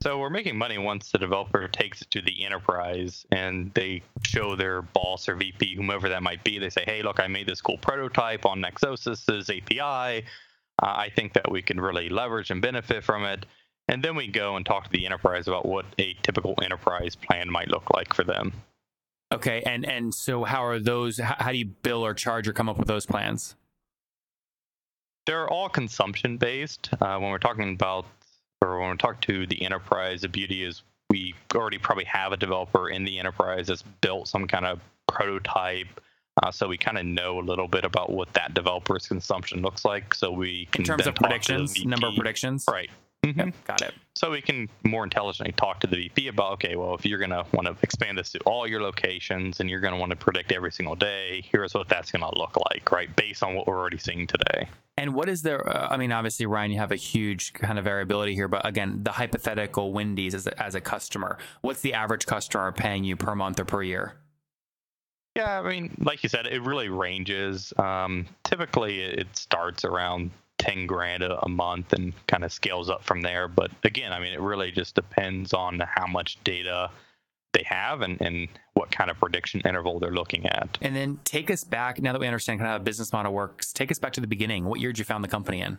So 0.03 0.19
we're 0.19 0.31
making 0.31 0.59
money 0.59 0.77
once 0.77 1.11
the 1.11 1.19
developer 1.19 1.67
takes 1.69 2.03
it 2.03 2.11
to 2.11 2.21
the 2.21 2.45
enterprise 2.45 3.25
and 3.33 3.73
they 3.73 4.03
show 4.23 4.55
their 4.55 4.83
boss 4.83 5.29
or 5.29 5.37
VP, 5.37 5.77
whomever 5.77 6.11
that 6.11 6.23
might 6.23 6.45
be. 6.45 6.59
They 6.59 6.69
say, 6.69 6.85
"Hey, 6.85 7.03
look, 7.03 7.21
I 7.21 7.27
made 7.27 7.47
this 7.47 7.63
cool 7.63 7.79
prototype 7.79 8.45
on 8.45 8.61
Nexosis's 8.61 9.49
API. 9.49 10.27
Uh, 10.83 10.87
I 10.87 11.11
think 11.15 11.35
that 11.35 11.51
we 11.51 11.63
can 11.63 11.81
really 11.81 12.09
leverage 12.09 12.51
and 12.51 12.61
benefit 12.61 13.05
from 13.05 13.25
it." 13.25 13.47
And 13.89 14.03
then 14.03 14.17
we 14.17 14.29
go 14.29 14.57
and 14.57 14.65
talk 14.65 14.85
to 14.85 14.91
the 14.91 15.05
enterprise 15.05 15.47
about 15.47 15.67
what 15.67 15.85
a 15.99 16.15
typical 16.23 16.55
enterprise 16.63 17.17
plan 17.17 17.51
might 17.51 17.69
look 17.69 17.91
like 17.93 18.15
for 18.15 18.25
them. 18.25 18.53
Okay, 19.33 19.63
and 19.67 19.85
and 19.85 20.15
so 20.15 20.45
how 20.45 20.65
are 20.65 20.79
those? 20.79 21.19
How, 21.19 21.37
how 21.39 21.53
do 21.53 21.59
you 21.59 21.67
bill 21.67 22.05
or 22.05 22.15
charge 22.15 22.49
or 22.49 22.53
come 22.53 22.69
up 22.69 22.79
with 22.79 22.89
those 22.89 23.07
plans? 23.07 23.57
They're 25.27 25.49
all 25.49 25.69
consumption 25.69 26.37
based. 26.37 26.91
Uh, 27.01 27.19
when 27.19 27.31
we're 27.31 27.39
talking 27.39 27.73
about, 27.73 28.07
or 28.63 28.79
when 28.79 28.91
we 28.91 28.97
talk 28.97 29.21
to 29.23 29.47
the 29.47 29.63
enterprise, 29.63 30.21
the 30.21 30.29
beauty 30.29 30.63
is 30.63 30.83
we 31.11 31.35
already 31.55 31.79
probably 31.79 32.05
have 32.05 32.33
a 32.33 32.37
developer 32.37 32.89
in 32.89 33.05
the 33.05 33.19
enterprise 33.19 33.67
that's 33.67 33.83
built 33.83 34.29
some 34.29 34.47
kind 34.47 34.67
of 34.67 34.81
prototype. 35.09 36.01
Uh, 36.43 36.51
so 36.51 36.67
we 36.67 36.77
kind 36.77 36.99
of 36.99 37.07
know 37.07 37.39
a 37.39 37.43
little 37.43 37.69
bit 37.69 37.85
about 37.85 38.11
what 38.11 38.33
that 38.35 38.55
developer's 38.55 39.07
consumption 39.07 39.63
looks 39.63 39.85
like. 39.85 40.15
So 40.15 40.33
we 40.33 40.67
can 40.73 40.83
In 40.83 40.87
terms 40.87 41.07
of 41.07 41.15
talk 41.15 41.15
to 41.15 41.23
the 41.23 41.29
predictions, 41.29 41.85
number 41.85 42.09
of 42.09 42.15
predictions. 42.17 42.65
Right. 42.69 42.91
Mhm. 43.25 43.37
Yep, 43.39 43.55
got 43.65 43.83
it. 43.83 43.95
So 44.15 44.31
we 44.31 44.43
can 44.43 44.69
more 44.83 45.03
intelligently 45.03 45.53
talk 45.53 45.81
to 45.81 45.87
the 45.87 45.97
VP 45.97 46.29
about, 46.29 46.53
okay, 46.55 46.77
well, 46.77 46.95
if 46.95 47.07
you're 47.07 47.19
going 47.19 47.31
to 47.31 47.47
want 47.55 47.67
to 47.67 47.75
expand 47.83 48.19
this 48.19 48.31
to 48.33 48.39
all 48.41 48.67
your 48.67 48.83
locations 48.83 49.61
and 49.61 49.71
you're 49.71 49.81
going 49.81 49.95
to 49.95 49.99
want 49.99 50.11
to 50.11 50.17
predict 50.17 50.53
every 50.53 50.71
single 50.71 50.95
day, 50.95 51.43
here's 51.51 51.73
what 51.73 51.89
that's 51.89 52.11
going 52.11 52.21
to 52.21 52.39
look 52.39 52.55
like, 52.71 52.93
right? 52.93 53.15
Based 53.17 53.43
on 53.43 53.55
what 53.55 53.67
we're 53.67 53.79
already 53.79 53.97
seeing 53.97 54.27
today. 54.27 54.69
And 54.99 55.15
what 55.15 55.29
is 55.31 55.41
there? 55.43 55.67
Uh, 55.67 55.89
I 55.91 55.97
mean, 55.97 56.13
obviously, 56.13 56.45
Ryan, 56.47 56.71
you 56.73 56.79
have 56.79 56.93
a 56.93 56.97
huge 56.97 57.55
kind 57.55 57.79
of 57.79 57.85
variability 57.87 58.35
here, 58.35 58.47
but 58.47 58.67
again, 58.67 59.01
the 59.03 59.13
hypothetical 59.13 59.93
Wendy's 59.93 60.35
as 60.35 60.47
a, 60.47 60.63
as 60.63 60.75
a 60.75 60.81
customer, 60.81 61.39
what's 61.63 61.81
the 61.81 61.95
average 61.95 62.27
customer 62.27 62.71
paying 62.73 63.05
you 63.05 63.17
per 63.17 63.35
month 63.35 63.59
or 63.59 63.65
per 63.65 63.83
year? 63.83 64.15
Yeah, 65.37 65.61
I 65.61 65.69
mean, 65.69 65.97
like 65.99 66.23
you 66.23 66.29
said, 66.29 66.47
it 66.47 66.63
really 66.63 66.89
ranges. 66.89 67.73
Um, 67.77 68.27
typically, 68.45 69.03
it 69.03 69.37
starts 69.37 69.85
around 69.85 70.31
ten 70.59 70.87
grand 70.87 71.23
a, 71.23 71.49
month 71.49 71.93
and 71.93 72.13
kind 72.27 72.45
of 72.45 72.53
scales 72.53 72.89
up 72.89 73.03
from 73.03 73.23
there. 73.23 73.49
But 73.49 73.71
again, 73.83 74.13
I 74.13 74.21
mean, 74.21 74.33
it 74.33 74.41
really 74.41 74.71
just 74.71 74.95
depends 74.95 75.53
on 75.53 75.81
how 75.81 76.07
much 76.07 76.43
data 76.45 76.91
they 77.53 77.65
have 77.65 78.03
and, 78.03 78.21
and 78.21 78.49
what 78.75 78.91
kind 78.91 79.11
of 79.11 79.19
prediction 79.19 79.61
interval 79.65 79.99
they're 79.99 80.13
looking 80.13 80.47
at. 80.47 80.79
And 80.81 80.95
then 80.95 81.21
take 81.25 81.51
us 81.51 81.65
back. 81.65 82.01
Now 82.01 82.13
that 82.13 82.21
we 82.21 82.27
understand 82.27 82.61
kind 82.61 82.69
of 82.69 82.73
how 82.73 82.77
a 82.77 82.85
business 82.85 83.13
model 83.13 83.33
works, 83.33 83.73
take 83.73 83.91
us 83.91 83.99
back 83.99 84.13
to 84.15 84.21
the 84.21 84.27
beginning. 84.27 84.65
What 84.65 84.81
year 84.81 84.93
did 84.93 84.99
you 84.99 85.05
found 85.05 85.25
the 85.25 85.29
company 85.29 85.61
in? 85.61 85.79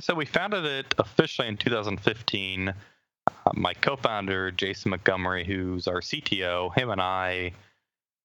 So 0.00 0.14
we 0.14 0.26
founded 0.26 0.64
it 0.64 0.94
officially 0.98 1.48
in 1.48 1.56
2015. 1.56 2.68
Uh, 2.68 3.32
my 3.54 3.74
co-founder 3.74 4.50
Jason 4.50 4.90
Montgomery, 4.90 5.44
who's 5.44 5.86
our 5.86 6.00
CTO, 6.00 6.76
him 6.76 6.90
and 6.90 7.00
I 7.00 7.52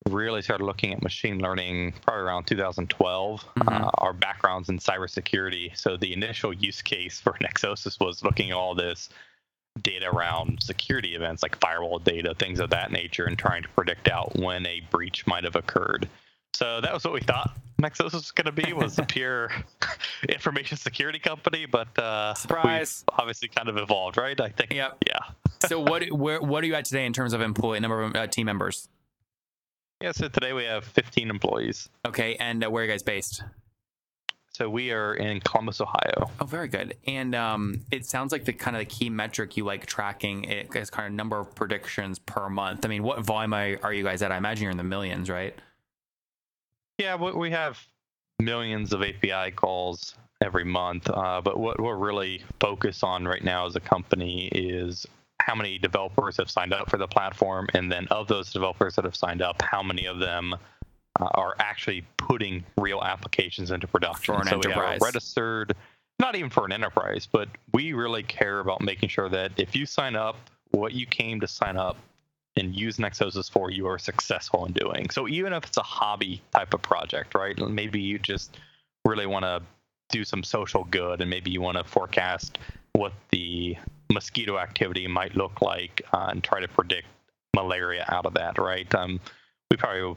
really 0.10 0.42
started 0.42 0.64
looking 0.66 0.94
at 0.94 1.02
machine 1.02 1.40
learning 1.40 1.94
probably 2.04 2.24
around 2.24 2.46
2012. 2.46 3.44
Mhm. 3.56 3.68
Uh, 3.72 3.90
our 4.00 4.14
backgrounds 4.14 4.70
in 4.70 4.78
cybersecurity. 4.80 5.76
So 5.78 5.98
the 5.98 6.14
initial 6.14 6.54
use 6.54 6.82
case 6.82 7.20
for 7.20 7.34
Nexosis 7.42 8.00
was 8.00 8.24
looking 8.24 8.52
at 8.52 8.56
all 8.58 8.76
this 8.76 9.10
data 9.82 10.10
around 10.10 10.62
security 10.62 11.16
events 11.16 11.44
like 11.44 11.56
firewall 11.60 12.00
data, 12.00 12.34
things 12.38 12.60
of 12.60 12.70
that 12.72 12.92
nature, 12.92 13.26
and 13.26 13.38
trying 13.38 13.64
to 13.64 13.70
predict 13.70 14.10
out 14.10 14.36
when 14.38 14.66
a 14.66 14.82
breach 14.92 15.26
might 15.28 15.44
have 15.44 15.56
occurred. 15.56 16.10
So 16.54 16.82
that 16.82 16.94
was 16.94 17.04
what 17.06 17.14
we 17.14 17.22
thought 17.22 17.56
Nexosis 17.80 18.14
was 18.14 18.32
going 18.32 18.46
to 18.46 18.52
be 18.52 18.74
was 18.74 19.00
a 19.00 19.04
pure 19.06 19.52
information 20.30 20.78
security 20.78 21.20
company, 21.20 21.66
but 21.66 21.98
uh, 21.98 22.34
Surprise. 22.34 23.06
obviously 23.18 23.48
kind 23.48 23.70
of 23.70 23.78
evolved, 23.78 24.18
right? 24.18 24.40
I 24.40 24.50
think. 24.50 24.74
Yep. 24.74 24.98
Yeah. 25.08 25.20
so 25.68 25.80
what 25.80 26.12
where, 26.12 26.42
what 26.42 26.64
are 26.64 26.68
you 26.68 26.76
at 26.76 26.86
today 26.86 27.06
in 27.06 27.14
terms 27.14 27.34
of 27.34 27.42
employee 27.42 27.80
number 27.80 28.02
of 28.02 28.16
uh, 28.16 28.28
team 28.28 28.46
members? 28.48 28.90
Yeah. 30.02 30.14
So 30.14 30.30
today 30.30 30.54
we 30.54 30.64
have 30.64 30.86
15 30.86 31.30
employees. 31.30 31.90
Okay, 32.06 32.36
and 32.36 32.64
uh, 32.64 32.72
where 32.72 32.84
are 32.84 32.86
you 32.86 32.92
guys 32.92 33.04
based? 33.04 33.44
So 34.54 34.70
we 34.70 34.92
are 34.92 35.14
in 35.14 35.40
Columbus, 35.42 35.80
Ohio. 35.80 36.30
Oh, 36.40 36.46
very 36.46 36.68
good. 36.68 36.96
And 37.08 37.34
um, 37.36 37.82
it 37.92 38.06
sounds 38.06 38.32
like 38.32 38.46
the 38.46 38.54
kind 38.54 38.76
of 38.76 38.82
the 38.82 38.86
key 38.86 39.10
metric 39.10 39.56
you 39.56 39.64
like 39.64 39.86
tracking 39.86 40.44
it 40.46 40.76
is 40.76 40.90
kind 40.90 41.08
of 41.08 41.14
number 41.14 41.40
of 41.40 41.54
predictions 41.56 42.20
per 42.20 42.50
month. 42.50 42.86
I 42.86 42.90
mean, 42.90 43.04
what 43.04 43.20
volume 43.22 43.54
are 43.54 43.80
are 43.84 43.94
you 43.94 44.04
guys 44.04 44.22
at? 44.22 44.32
I 44.32 44.38
imagine 44.38 44.64
you're 44.64 44.72
in 44.72 44.78
the 44.78 44.84
millions, 44.84 45.30
right? 45.30 45.56
Yeah, 46.98 47.16
we 47.16 47.32
we 47.32 47.52
have 47.52 47.80
millions 48.40 48.94
of 48.94 49.02
API 49.02 49.52
calls 49.52 50.16
every 50.42 50.66
month, 50.66 51.10
uh, 51.10 51.42
but 51.42 51.60
what 51.60 51.80
we're 51.80 51.98
really 51.98 52.44
focused 52.60 53.04
on 53.04 53.26
right 53.26 53.44
now 53.44 53.66
as 53.66 53.76
a 53.76 53.82
company 53.82 54.48
is 54.48 55.06
how 55.40 55.56
many 55.56 55.78
developers 55.78 56.38
have 56.38 56.50
signed 56.50 56.74
up 56.74 56.90
for 56.90 56.98
the 56.98 57.08
platform, 57.08 57.68
and 57.74 57.92
then 57.92 58.08
of 58.12 58.28
those 58.28 58.52
developers 58.52 58.96
that 58.96 59.06
have 59.06 59.16
signed 59.16 59.42
up, 59.42 59.62
how 59.62 59.82
many 59.82 60.06
of 60.06 60.20
them 60.20 60.54
uh, 61.20 61.28
are 61.34 61.56
actually 61.60 62.04
putting 62.18 62.64
real 62.78 63.02
applications 63.02 63.72
into 63.72 63.88
production. 63.88 64.36
So 64.44 64.58
we 64.58 64.72
enterprise. 64.72 64.94
have 64.94 65.02
registered, 65.02 65.76
not 66.20 66.36
even 66.36 66.50
for 66.50 66.66
an 66.66 66.72
enterprise, 66.72 67.28
but 67.32 67.50
we 67.74 67.94
really 67.94 68.24
care 68.24 68.60
about 68.60 68.82
making 68.82 69.10
sure 69.10 69.30
that 69.30 69.52
if 69.58 69.76
you 69.76 69.86
sign 69.86 70.16
up, 70.16 70.36
what 70.72 70.94
you 70.94 71.06
came 71.06 71.40
to 71.40 71.48
sign 71.48 71.78
up 71.78 71.98
and 72.56 72.76
use 72.76 72.98
Nexosis 72.98 73.50
for, 73.50 73.72
you 73.72 73.88
are 73.88 73.98
successful 73.98 74.66
in 74.66 74.74
doing. 74.74 75.10
So 75.10 75.28
even 75.28 75.54
if 75.54 75.64
it's 75.64 75.78
a 75.78 75.84
hobby 75.84 76.42
type 76.52 76.74
of 76.74 76.82
project, 76.82 77.34
right? 77.34 77.58
Maybe 77.58 78.02
you 78.02 78.20
just 78.20 78.58
really 79.06 79.26
want 79.26 79.46
to 79.46 79.62
do 80.10 80.24
some 80.26 80.44
social 80.44 80.84
good, 80.86 81.22
and 81.22 81.30
maybe 81.30 81.50
you 81.50 81.62
want 81.62 81.78
to 81.78 81.84
forecast 81.84 82.58
what 82.94 83.14
the 83.32 83.78
mosquito 84.12 84.58
activity 84.58 85.08
might 85.08 85.36
look 85.36 85.62
like 85.62 86.02
uh, 86.14 86.28
and 86.30 86.44
try 86.44 86.60
to 86.60 86.68
predict 86.68 87.08
malaria 87.56 88.06
out 88.10 88.26
of 88.26 88.34
that, 88.34 88.58
right? 88.58 88.94
Um, 88.96 89.20
we 89.70 89.78
probably 89.78 90.16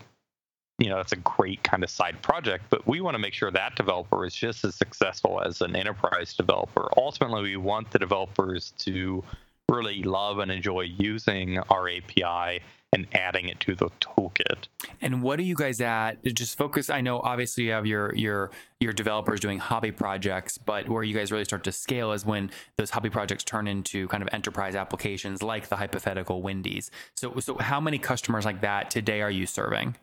you 0.79 0.89
know 0.89 0.97
that's 0.97 1.13
a 1.13 1.17
great 1.17 1.63
kind 1.63 1.85
of 1.85 1.91
side 1.91 2.21
project 2.23 2.65
but 2.71 2.87
we 2.87 3.01
want 3.01 3.15
to 3.15 3.19
make 3.19 3.35
sure 3.35 3.51
that 3.51 3.77
developer 3.77 4.25
is 4.25 4.35
just 4.35 4.65
as 4.65 4.75
successful 4.75 5.41
as 5.45 5.61
an 5.61 5.77
enterprise 5.77 6.35
developer 6.35 6.89
ultimately 6.97 7.43
we 7.43 7.57
want 7.57 7.91
the 7.91 7.99
developers 7.99 8.73
to 8.79 9.23
really 9.69 10.03
love 10.03 10.39
and 10.39 10.51
enjoy 10.51 10.81
using 10.81 11.59
our 11.71 11.89
api 11.89 12.61
and 12.93 13.07
adding 13.13 13.49
it 13.49 13.59
to 13.61 13.75
the 13.75 13.89
toolkit 14.01 14.67
And 15.01 15.23
what 15.23 15.39
are 15.39 15.43
you 15.43 15.55
guys 15.55 15.81
at? 15.81 16.23
Just 16.25 16.59
focus. 16.59 16.91
I 16.91 17.01
know 17.01 17.21
obviously 17.21 17.65
you 17.65 17.73
have 17.73 17.87
your 17.87 18.15
your 18.15 18.51
your 18.81 18.93
developers 18.93 19.41
doing 19.41 19.59
hobby 19.59 19.91
projects, 19.91 20.59
but 20.59 20.89
where 20.89 21.03
you 21.03 21.15
guys 21.15 21.33
really 21.33 21.45
start 21.45 21.65
to 21.65 21.73
scale 21.73 22.13
is 22.13 22.27
when 22.27 22.51
those 22.77 22.91
hobby 22.91 23.11
projects 23.11 23.45
turn 23.45 23.67
into 23.67 24.09
kind 24.09 24.23
of 24.23 24.29
enterprise 24.33 24.75
applications, 24.75 25.43
like 25.43 25.69
the 25.69 25.77
hypothetical 25.77 26.43
Wendy's. 26.43 26.91
So 27.17 27.39
so 27.41 27.57
how 27.59 27.81
many 27.81 27.99
customers 27.99 28.45
like 28.45 28.61
that 28.61 28.91
today 28.91 29.23
are 29.23 29.31
you 29.31 29.47
serving? 29.47 29.97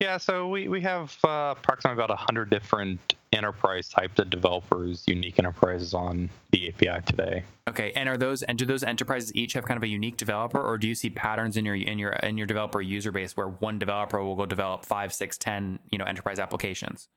Yeah 0.00 0.16
so 0.16 0.48
we, 0.48 0.68
we 0.68 0.80
have 0.80 1.16
uh, 1.24 1.54
approximately 1.56 1.94
about 1.94 2.10
100 2.10 2.50
different 2.50 3.14
enterprise 3.32 3.88
types 3.88 4.18
of 4.18 4.30
developers 4.30 5.04
unique 5.06 5.38
enterprises 5.38 5.94
on 5.94 6.30
the 6.50 6.68
api 6.68 7.02
today 7.06 7.44
Okay, 7.68 7.92
and 7.96 8.08
are 8.08 8.16
those 8.16 8.44
and 8.44 8.56
do 8.56 8.64
those 8.64 8.84
enterprises 8.84 9.34
each 9.34 9.54
have 9.54 9.64
kind 9.64 9.76
of 9.76 9.82
a 9.82 9.88
unique 9.88 10.16
developer, 10.16 10.60
or 10.60 10.78
do 10.78 10.86
you 10.86 10.94
see 10.94 11.10
patterns 11.10 11.56
in 11.56 11.64
your 11.64 11.74
in 11.74 11.98
your 11.98 12.12
in 12.12 12.38
your 12.38 12.46
developer 12.46 12.80
user 12.80 13.10
base 13.10 13.36
where 13.36 13.48
one 13.48 13.78
developer 13.78 14.22
will 14.22 14.36
go 14.36 14.46
develop 14.46 14.84
five, 14.84 15.12
six, 15.12 15.36
ten, 15.36 15.80
you 15.90 15.98
know, 15.98 16.04
enterprise 16.04 16.38
applications? 16.38 17.08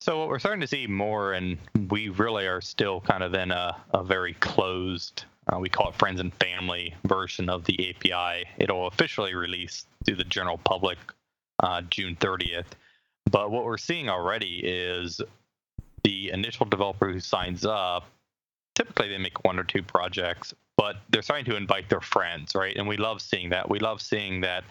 So 0.00 0.18
what 0.18 0.28
we're 0.28 0.38
starting 0.38 0.62
to 0.62 0.66
see 0.66 0.86
more, 0.86 1.34
and 1.34 1.58
we 1.90 2.08
really 2.08 2.46
are 2.46 2.62
still 2.62 3.02
kind 3.02 3.22
of 3.22 3.34
in 3.34 3.50
a, 3.50 3.76
a 3.92 4.02
very 4.02 4.34
closed, 4.34 5.24
uh, 5.52 5.58
we 5.58 5.68
call 5.68 5.90
it 5.90 5.94
friends 5.94 6.18
and 6.20 6.32
family 6.34 6.94
version 7.06 7.50
of 7.50 7.64
the 7.64 7.90
API. 7.90 8.48
It'll 8.56 8.86
officially 8.86 9.34
release 9.34 9.86
to 10.06 10.14
the 10.14 10.24
general 10.24 10.58
public 10.58 10.98
uh, 11.60 11.82
June 11.82 12.16
30th. 12.16 12.66
But 13.30 13.50
what 13.50 13.64
we're 13.64 13.78
seeing 13.78 14.08
already 14.08 14.60
is 14.64 15.20
the 16.02 16.30
initial 16.30 16.66
developer 16.66 17.10
who 17.10 17.20
signs 17.20 17.64
up, 17.64 18.04
typically 18.74 19.08
they 19.08 19.18
make 19.18 19.44
one 19.44 19.58
or 19.58 19.64
two 19.64 19.82
projects, 19.82 20.54
but 20.76 20.96
they're 21.10 21.22
starting 21.22 21.46
to 21.46 21.56
invite 21.56 21.88
their 21.88 22.00
friends, 22.00 22.54
right? 22.54 22.76
And 22.76 22.86
we 22.86 22.96
love 22.96 23.22
seeing 23.22 23.50
that. 23.50 23.70
We 23.70 23.78
love 23.78 24.02
seeing 24.02 24.40
that 24.42 24.64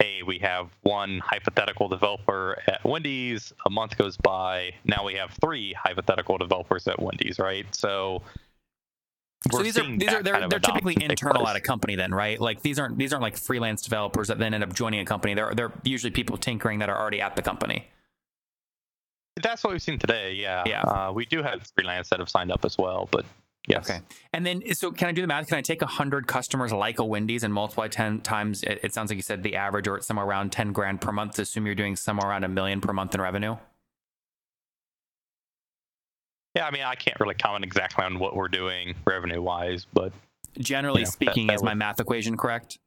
hey, 0.00 0.22
we 0.22 0.38
have 0.38 0.68
one 0.82 1.20
hypothetical 1.20 1.88
developer 1.88 2.60
at 2.66 2.84
Wendy's. 2.84 3.52
A 3.66 3.70
month 3.70 3.96
goes 3.96 4.16
by. 4.16 4.74
Now 4.84 5.04
we 5.04 5.14
have 5.14 5.30
three 5.40 5.72
hypothetical 5.72 6.36
developers 6.36 6.88
at 6.88 7.00
Wendy's, 7.00 7.38
right? 7.38 7.66
So, 7.74 8.22
So 9.52 9.62
these 9.62 9.78
are 9.78 9.96
these 9.96 10.12
are 10.12 10.22
they're, 10.22 10.48
they're 10.48 10.58
typically 10.58 10.96
internal 11.00 11.46
at 11.46 11.56
a 11.56 11.60
company 11.60 11.96
then, 11.96 12.12
right? 12.12 12.40
Like 12.40 12.62
these 12.62 12.78
aren't 12.78 12.96
these 12.98 13.12
aren't 13.12 13.22
like 13.22 13.36
freelance 13.36 13.82
developers 13.82 14.28
that 14.28 14.38
then 14.38 14.54
end 14.54 14.64
up 14.64 14.72
joining 14.72 15.00
a 15.00 15.04
company. 15.04 15.34
They're 15.34 15.54
they're 15.54 15.72
usually 15.82 16.10
people 16.10 16.36
tinkering 16.36 16.78
that 16.78 16.88
are 16.88 16.98
already 16.98 17.20
at 17.20 17.36
the 17.36 17.42
company. 17.42 17.88
That's 19.42 19.64
what 19.64 19.72
we've 19.72 19.82
seen 19.82 19.98
today. 19.98 20.34
Yeah. 20.34 20.62
Yeah. 20.66 20.82
Uh, 20.82 21.12
we 21.12 21.26
do 21.26 21.42
have 21.42 21.66
freelance 21.76 22.08
that 22.10 22.20
have 22.20 22.28
signed 22.28 22.52
up 22.52 22.64
as 22.64 22.78
well, 22.78 23.08
but 23.10 23.24
yes. 23.66 23.90
Okay. 23.90 24.00
And 24.32 24.46
then, 24.46 24.62
so 24.74 24.92
can 24.92 25.08
I 25.08 25.12
do 25.12 25.20
the 25.22 25.26
math? 25.26 25.48
Can 25.48 25.58
I 25.58 25.62
take 25.62 25.80
100 25.80 26.26
customers 26.26 26.72
like 26.72 26.98
a 26.98 27.04
Wendy's 27.04 27.42
and 27.42 27.52
multiply 27.52 27.88
10 27.88 28.20
times? 28.20 28.62
It, 28.62 28.80
it 28.84 28.94
sounds 28.94 29.10
like 29.10 29.16
you 29.16 29.22
said 29.22 29.42
the 29.42 29.56
average 29.56 29.88
or 29.88 29.96
it's 29.96 30.06
somewhere 30.06 30.26
around 30.26 30.52
10 30.52 30.72
grand 30.72 31.00
per 31.00 31.10
month 31.10 31.38
assume 31.38 31.66
you're 31.66 31.74
doing 31.74 31.96
somewhere 31.96 32.28
around 32.28 32.44
a 32.44 32.48
million 32.48 32.80
per 32.80 32.92
month 32.92 33.14
in 33.14 33.20
revenue. 33.20 33.56
Yeah. 36.54 36.66
I 36.66 36.70
mean, 36.70 36.82
I 36.82 36.94
can't 36.94 37.18
really 37.20 37.34
comment 37.34 37.64
exactly 37.64 38.04
on 38.04 38.18
what 38.18 38.36
we're 38.36 38.48
doing 38.48 38.94
revenue 39.06 39.42
wise, 39.42 39.86
but 39.92 40.12
Generally 40.58 41.00
Yeah, 41.00 41.06
that- 41.06 41.12
speaking, 41.12 41.46
that 41.48 41.54
is 41.54 41.62
my 41.62 41.74
math 41.74 41.98
equation 42.00 42.36
correct? 42.36 42.78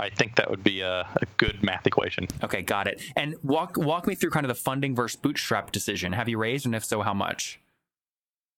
I 0.00 0.10
think 0.10 0.34
that 0.34 0.50
would 0.50 0.64
be 0.64 0.80
a, 0.80 1.02
a 1.02 1.26
good 1.36 1.62
math 1.62 1.86
equation. 1.86 2.26
Okay, 2.42 2.60
got 2.62 2.88
it. 2.88 3.00
And 3.14 3.36
walk 3.44 3.76
walk 3.76 4.08
me 4.08 4.16
through 4.16 4.30
kind 4.30 4.44
of 4.44 4.48
the 4.48 4.60
funding 4.60 4.96
versus 4.96 5.14
bootstrap 5.20 5.70
decision. 5.70 6.12
Have 6.12 6.28
you 6.28 6.38
raised, 6.38 6.66
and 6.66 6.74
if 6.74 6.84
so, 6.84 7.02
how 7.02 7.14
much? 7.14 7.60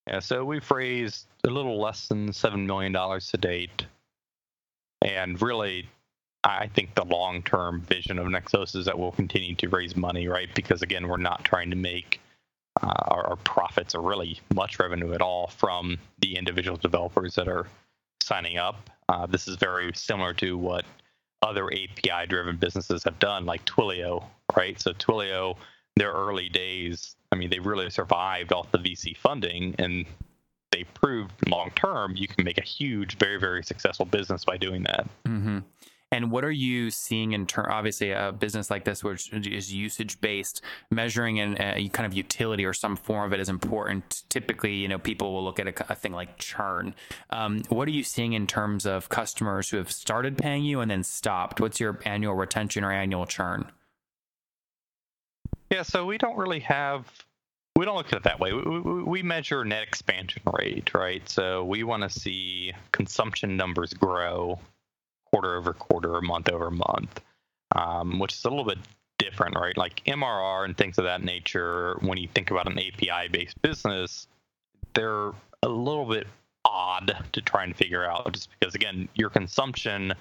Yeah, 0.06 0.20
so 0.20 0.42
we've 0.42 0.70
raised 0.70 1.26
a 1.46 1.50
little 1.50 1.78
less 1.78 2.08
than 2.08 2.32
seven 2.32 2.66
million 2.66 2.92
dollars 2.92 3.28
to 3.32 3.36
date, 3.36 3.84
and 5.02 5.40
really, 5.42 5.86
I 6.44 6.68
think 6.68 6.94
the 6.94 7.04
long-term 7.04 7.82
vision 7.82 8.18
of 8.18 8.26
Nexos 8.28 8.74
is 8.74 8.86
that 8.86 8.98
we'll 8.98 9.12
continue 9.12 9.54
to 9.56 9.68
raise 9.68 9.96
money, 9.96 10.28
right? 10.28 10.48
Because 10.54 10.80
again, 10.80 11.08
we're 11.08 11.18
not 11.18 11.44
trying 11.44 11.68
to 11.68 11.76
make 11.76 12.20
uh, 12.82 12.86
our, 13.08 13.26
our 13.28 13.36
profits 13.36 13.94
or 13.94 14.00
really 14.00 14.40
much 14.54 14.78
revenue 14.78 15.12
at 15.12 15.20
all 15.20 15.48
from 15.48 15.98
the 16.18 16.36
individual 16.36 16.76
developers 16.76 17.34
that 17.34 17.48
are 17.48 17.66
signing 18.20 18.58
up. 18.58 18.90
Uh, 19.08 19.26
this 19.26 19.46
is 19.46 19.56
very 19.56 19.92
similar 19.94 20.32
to 20.34 20.56
what 20.56 20.84
other 21.42 21.70
API-driven 21.70 22.56
businesses 22.56 23.04
have 23.04 23.18
done, 23.18 23.44
like 23.44 23.64
Twilio, 23.66 24.24
right? 24.56 24.80
So 24.80 24.92
Twilio, 24.92 25.56
their 25.96 26.10
early 26.10 26.48
days, 26.48 27.16
I 27.30 27.36
mean, 27.36 27.50
they 27.50 27.58
really 27.58 27.90
survived 27.90 28.52
off 28.52 28.72
the 28.72 28.78
VC 28.78 29.16
funding, 29.16 29.74
and 29.78 30.06
they 30.72 30.84
proved 30.94 31.32
long 31.48 31.70
term 31.76 32.14
you 32.16 32.26
can 32.26 32.44
make 32.44 32.58
a 32.58 32.64
huge, 32.64 33.18
very, 33.18 33.38
very 33.38 33.62
successful 33.62 34.06
business 34.06 34.44
by 34.44 34.56
doing 34.56 34.82
that. 34.84 35.06
Mm-hmm. 35.26 35.58
And 36.14 36.30
what 36.30 36.44
are 36.44 36.52
you 36.52 36.92
seeing 36.92 37.32
in 37.32 37.44
terms? 37.44 37.66
Obviously, 37.68 38.12
a 38.12 38.30
business 38.30 38.70
like 38.70 38.84
this, 38.84 39.02
which 39.02 39.32
is 39.32 39.74
usage 39.74 40.20
based, 40.20 40.62
measuring 40.88 41.40
and 41.40 41.60
uh, 41.60 41.74
kind 41.88 42.06
of 42.06 42.14
utility 42.14 42.64
or 42.64 42.72
some 42.72 42.94
form 42.94 43.26
of 43.26 43.32
it 43.32 43.40
is 43.40 43.48
important. 43.48 44.22
Typically, 44.28 44.74
you 44.74 44.86
know, 44.86 44.96
people 44.96 45.34
will 45.34 45.42
look 45.42 45.58
at 45.58 45.66
a, 45.66 45.92
a 45.92 45.96
thing 45.96 46.12
like 46.12 46.38
churn. 46.38 46.94
Um, 47.30 47.64
what 47.68 47.88
are 47.88 47.90
you 47.90 48.04
seeing 48.04 48.32
in 48.32 48.46
terms 48.46 48.86
of 48.86 49.08
customers 49.08 49.70
who 49.70 49.76
have 49.76 49.90
started 49.90 50.38
paying 50.38 50.62
you 50.62 50.78
and 50.78 50.88
then 50.88 51.02
stopped? 51.02 51.60
What's 51.60 51.80
your 51.80 51.98
annual 52.04 52.36
retention 52.36 52.84
or 52.84 52.92
annual 52.92 53.26
churn? 53.26 53.72
Yeah, 55.70 55.82
so 55.82 56.06
we 56.06 56.16
don't 56.16 56.36
really 56.36 56.60
have 56.60 57.10
we 57.74 57.84
don't 57.84 57.96
look 57.96 58.12
at 58.12 58.18
it 58.18 58.22
that 58.22 58.38
way. 58.38 58.52
We, 58.52 58.62
we, 58.62 59.02
we 59.02 59.22
measure 59.24 59.64
net 59.64 59.82
expansion 59.82 60.42
rate, 60.60 60.94
right? 60.94 61.28
So 61.28 61.64
we 61.64 61.82
want 61.82 62.04
to 62.04 62.08
see 62.08 62.72
consumption 62.92 63.56
numbers 63.56 63.92
grow 63.92 64.60
quarter 65.34 65.56
over 65.56 65.72
quarter, 65.72 66.14
or 66.14 66.20
month 66.20 66.48
over 66.48 66.70
month, 66.70 67.20
um, 67.74 68.18
which 68.18 68.34
is 68.34 68.44
a 68.44 68.48
little 68.48 68.64
bit 68.64 68.78
different, 69.18 69.56
right? 69.56 69.76
Like 69.76 70.02
MRR 70.04 70.64
and 70.64 70.76
things 70.76 70.98
of 70.98 71.04
that 71.04 71.22
nature. 71.22 71.98
When 72.00 72.18
you 72.18 72.28
think 72.34 72.50
about 72.50 72.70
an 72.70 72.78
API-based 72.78 73.60
business, 73.62 74.28
they're 74.94 75.32
a 75.62 75.68
little 75.68 76.06
bit 76.06 76.26
odd 76.64 77.16
to 77.32 77.40
try 77.40 77.64
and 77.64 77.74
figure 77.74 78.04
out, 78.04 78.32
just 78.32 78.48
because 78.58 78.74
again, 78.74 79.08
your 79.14 79.30
consumption 79.30 80.14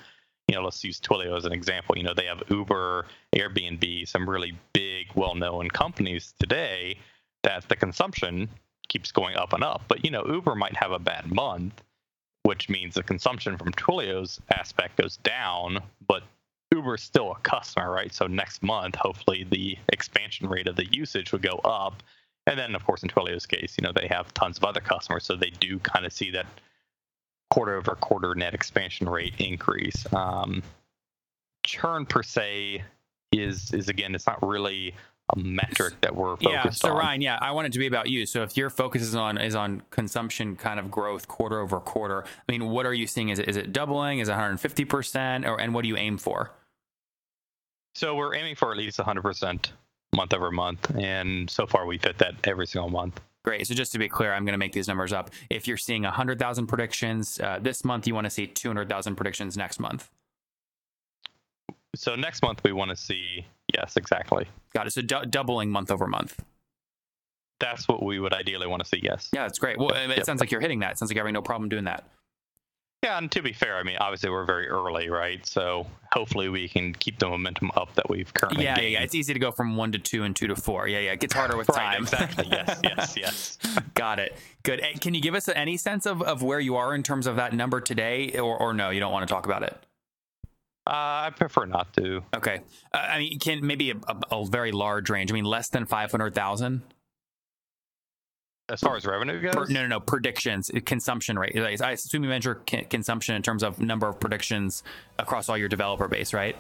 you 0.48 0.56
know, 0.56 0.62
let's 0.64 0.84
use 0.84 1.00
Twilio 1.00 1.38
as 1.38 1.46
an 1.46 1.54
example. 1.54 1.98
You 1.98 2.04
know, 2.04 2.14
they 2.14 2.26
have 2.26 2.44
Uber, 2.50 3.06
Airbnb, 3.34 4.08
some 4.08 4.30
really 4.30 4.54
big, 4.74 5.08
well-known 5.16 5.70
companies 5.70 6.34
today 6.38 6.98
that 7.44 7.68
the 7.70 7.78
consumption 7.78 8.50
keeps 8.90 9.12
going 9.12 9.38
up 9.38 9.54
and 9.54 9.64
up. 9.64 9.84
But 9.88 10.04
you 10.04 10.12
know, 10.12 10.26
Uber 10.28 10.56
might 10.56 10.76
have 10.76 10.92
a 10.92 11.00
bad 11.00 11.32
month, 11.32 11.82
which 12.44 12.70
means 12.70 12.96
the 12.96 13.04
consumption 13.04 13.58
from 13.58 13.72
Twilio's 13.72 14.40
aspect 14.52 14.98
goes 14.98 15.18
down, 15.18 15.80
but 16.08 16.24
Uber's 16.72 17.04
still 17.04 17.32
a 17.32 17.40
customer, 17.40 17.92
right? 17.92 18.14
So 18.14 18.28
next 18.28 18.64
month, 18.64 18.96
hopefully, 18.96 19.46
the 19.50 19.78
expansion 19.92 20.48
rate 20.48 20.68
of 20.68 20.76
the 20.76 20.86
usage 20.92 21.32
would 21.32 21.42
go 21.42 21.60
up. 21.64 22.04
And 22.48 22.60
then, 22.60 22.76
of 22.76 22.86
course, 22.86 23.04
in 23.04 23.10
Twilio's 23.10 23.46
case, 23.46 23.76
you 23.78 23.84
know, 23.84 23.94
they 23.94 24.08
have 24.08 24.34
tons 24.34 24.58
of 24.58 24.66
other 24.66 24.82
customers, 24.82 25.24
so 25.24 25.36
they 25.36 25.52
do 25.52 25.80
kind 25.80 26.06
of 26.06 26.12
see 26.12 26.32
that 26.32 26.46
quarter 27.50 27.78
over 27.78 27.96
quarter 27.96 28.36
net 28.36 28.54
expansion 28.54 29.08
rate 29.08 29.34
increase. 29.38 30.12
Um, 30.12 30.62
churn 31.64 32.06
per 32.06 32.24
se 32.24 32.84
is 33.32 33.74
is 33.74 33.88
again, 33.88 34.16
it's 34.16 34.28
not 34.28 34.46
really 34.46 34.96
a 35.36 35.40
metric 35.40 35.94
that 36.02 36.16
we're 36.16 36.36
focused 36.36 36.48
on. 36.48 36.54
yeah 36.54 36.70
so 36.70 36.90
on. 36.90 36.98
ryan 36.98 37.22
yeah 37.22 37.38
i 37.42 37.52
want 37.52 37.66
it 37.66 37.72
to 37.74 37.80
be 37.80 37.88
about 37.88 38.10
you 38.10 38.26
so 38.26 38.44
if 38.44 38.58
your 38.58 38.70
focus 38.70 39.02
is 39.02 39.16
on 39.16 39.38
is 39.38 39.56
on 39.56 39.82
consumption 39.90 40.56
kind 40.56 40.80
of 40.80 40.92
growth 40.92 41.28
quarter 41.28 41.60
over 41.62 41.80
quarter 41.80 42.26
i 42.26 42.52
mean 42.52 42.66
what 42.70 42.86
are 42.86 42.94
you 42.94 43.08
seeing 43.08 43.30
is 43.30 43.40
it 43.40 43.48
is 43.48 43.56
it 43.56 43.72
doubling 43.72 44.20
is 44.20 44.28
it 44.30 44.34
150% 44.34 45.48
or 45.48 45.60
and 45.62 45.74
what 45.74 45.84
do 45.84 45.88
you 45.88 45.98
aim 45.98 46.18
for 46.18 46.52
So 47.96 48.16
we're 48.16 48.36
aiming 48.36 48.56
for 48.56 48.72
at 48.72 48.78
least 48.78 48.98
100% 49.00 49.70
month 50.16 50.34
over 50.34 50.52
month, 50.52 50.96
and 50.96 51.50
so 51.50 51.66
far 51.68 51.86
we've 51.86 52.04
hit 52.04 52.18
that 52.20 52.36
every 52.44 52.68
single 52.68 52.90
month. 52.90 53.20
Great. 53.44 53.68
So 53.68 53.74
just 53.74 53.92
to 53.94 54.00
be 54.00 54.08
clear, 54.10 54.34
I'm 54.34 54.46
going 54.46 54.54
to 54.54 54.58
make 54.60 54.72
these 54.74 54.88
numbers 54.88 55.14
up. 55.14 55.30
If 55.50 55.68
you're 55.68 55.78
seeing 55.78 56.04
100,000 56.04 56.68
predictions 56.68 57.40
uh, 57.40 57.60
this 57.62 57.84
month, 57.84 58.08
you 58.08 58.16
want 58.16 58.26
to 58.26 58.32
see 58.32 58.48
200,000 58.48 59.16
predictions 59.16 59.58
next 59.58 59.80
month. 59.80 60.10
So 61.96 62.16
next 62.16 62.42
month 62.42 62.62
we 62.64 62.72
want 62.74 62.90
to 62.90 62.96
see 62.96 63.46
yes, 63.74 63.98
exactly. 63.98 64.46
Got 64.74 64.88
it. 64.88 64.94
So 64.94 65.02
du- 65.02 65.26
doubling 65.26 65.70
month 65.70 65.92
over 65.92 66.08
month. 66.08 66.44
That's 67.60 67.88
what 67.88 68.04
we 68.04 68.20
would 68.20 68.34
ideally 68.34 68.68
want 68.68 68.82
to 68.84 68.88
see. 68.90 69.00
Yes. 69.02 69.30
Yeah, 69.32 69.44
that's 69.44 69.60
great. 69.60 69.78
Well, 69.78 69.92
Yep, 69.94 70.10
it 70.10 70.18
yep. 70.18 70.26
sounds 70.26 70.40
like 70.42 70.52
you're 70.52 70.60
hitting 70.62 70.80
that. 70.80 70.94
It 70.94 70.98
sounds 70.98 71.10
like 71.12 71.16
you're 71.16 71.24
having 71.24 71.34
no 71.34 71.42
problem 71.42 71.70
doing 71.70 71.86
that. 71.86 72.04
Yeah, 73.04 73.18
and 73.18 73.30
to 73.34 73.42
be 73.42 73.52
fair, 73.54 73.78
I 73.78 73.84
mean, 73.84 73.98
obviously 73.98 74.30
we're 74.30 74.46
very 74.46 74.68
early, 74.70 75.10
right? 75.10 75.46
So 75.46 75.86
hopefully 76.14 76.48
we 76.50 76.70
can 76.70 76.94
keep 76.94 77.20
the 77.20 77.28
momentum 77.28 77.70
up 77.76 77.94
that 77.96 78.10
we've 78.10 78.34
currently 78.34 78.64
Yeah, 78.64 78.72
yeah, 78.76 78.82
gained. 78.82 78.94
yeah. 78.94 79.02
It's 79.04 79.14
easy 79.16 79.34
to 79.34 79.40
go 79.40 79.52
from 79.52 79.76
one 79.76 79.92
to 79.92 80.00
two 80.00 80.24
and 80.24 80.34
two 80.36 80.48
to 80.48 80.56
four. 80.56 80.88
Yeah, 80.88 81.00
yeah. 81.00 81.12
It 81.12 81.20
gets 81.20 81.34
harder 81.34 81.58
with 81.58 81.68
right, 81.76 81.94
time. 81.94 82.04
exactly. 82.04 82.48
Yes, 82.50 82.80
yes, 82.84 83.18
yes. 83.18 83.58
Got 83.94 84.20
it. 84.20 84.36
Good. 84.64 84.82
Can 85.02 85.14
you 85.14 85.22
give 85.22 85.36
us 85.36 85.48
any 85.50 85.76
sense 85.78 86.06
of, 86.06 86.22
of 86.22 86.42
where 86.44 86.62
you 86.62 86.76
are 86.78 86.96
in 86.96 87.04
terms 87.04 87.28
of 87.28 87.36
that 87.36 87.54
number 87.54 87.82
today, 87.82 88.40
or, 88.40 88.58
or 88.58 88.74
no? 88.74 88.90
You 88.90 89.02
don't 89.02 89.12
want 89.12 89.28
to 89.28 89.34
talk 89.34 89.46
about 89.46 89.64
it. 89.64 89.78
Uh, 90.86 90.90
I 91.28 91.32
prefer 91.36 91.66
not 91.66 91.94
to. 91.94 92.24
Okay. 92.36 92.60
Uh, 92.94 92.98
I 92.98 93.20
mean, 93.20 93.40
can 93.40 93.66
maybe 93.66 93.92
a, 93.92 93.96
a, 93.96 94.36
a 94.36 94.46
very 94.46 94.72
large 94.72 95.10
range. 95.10 95.32
I 95.32 95.34
mean, 95.34 95.46
less 95.46 95.70
than 95.70 95.86
five 95.86 96.12
hundred 96.12 96.36
thousand. 96.36 96.82
As 98.70 98.80
far 98.80 98.96
as 98.96 99.06
revenue 99.06 99.42
goes, 99.42 99.54
Per, 99.54 99.66
no, 99.68 99.82
no, 99.82 99.88
no. 99.88 100.00
Predictions, 100.00 100.70
uh, 100.74 100.80
consumption 100.86 101.38
rate. 101.38 101.56
I 101.58 101.92
assume 101.92 102.24
you 102.24 102.30
measure 102.30 102.56
con- 102.68 102.86
consumption 102.86 103.36
in 103.36 103.42
terms 103.42 103.62
of 103.64 103.80
number 103.80 104.08
of 104.08 104.20
predictions 104.20 104.84
across 105.20 105.50
all 105.50 105.58
your 105.58 105.70
developer 105.70 106.08
base, 106.08 106.34
right? 106.34 106.56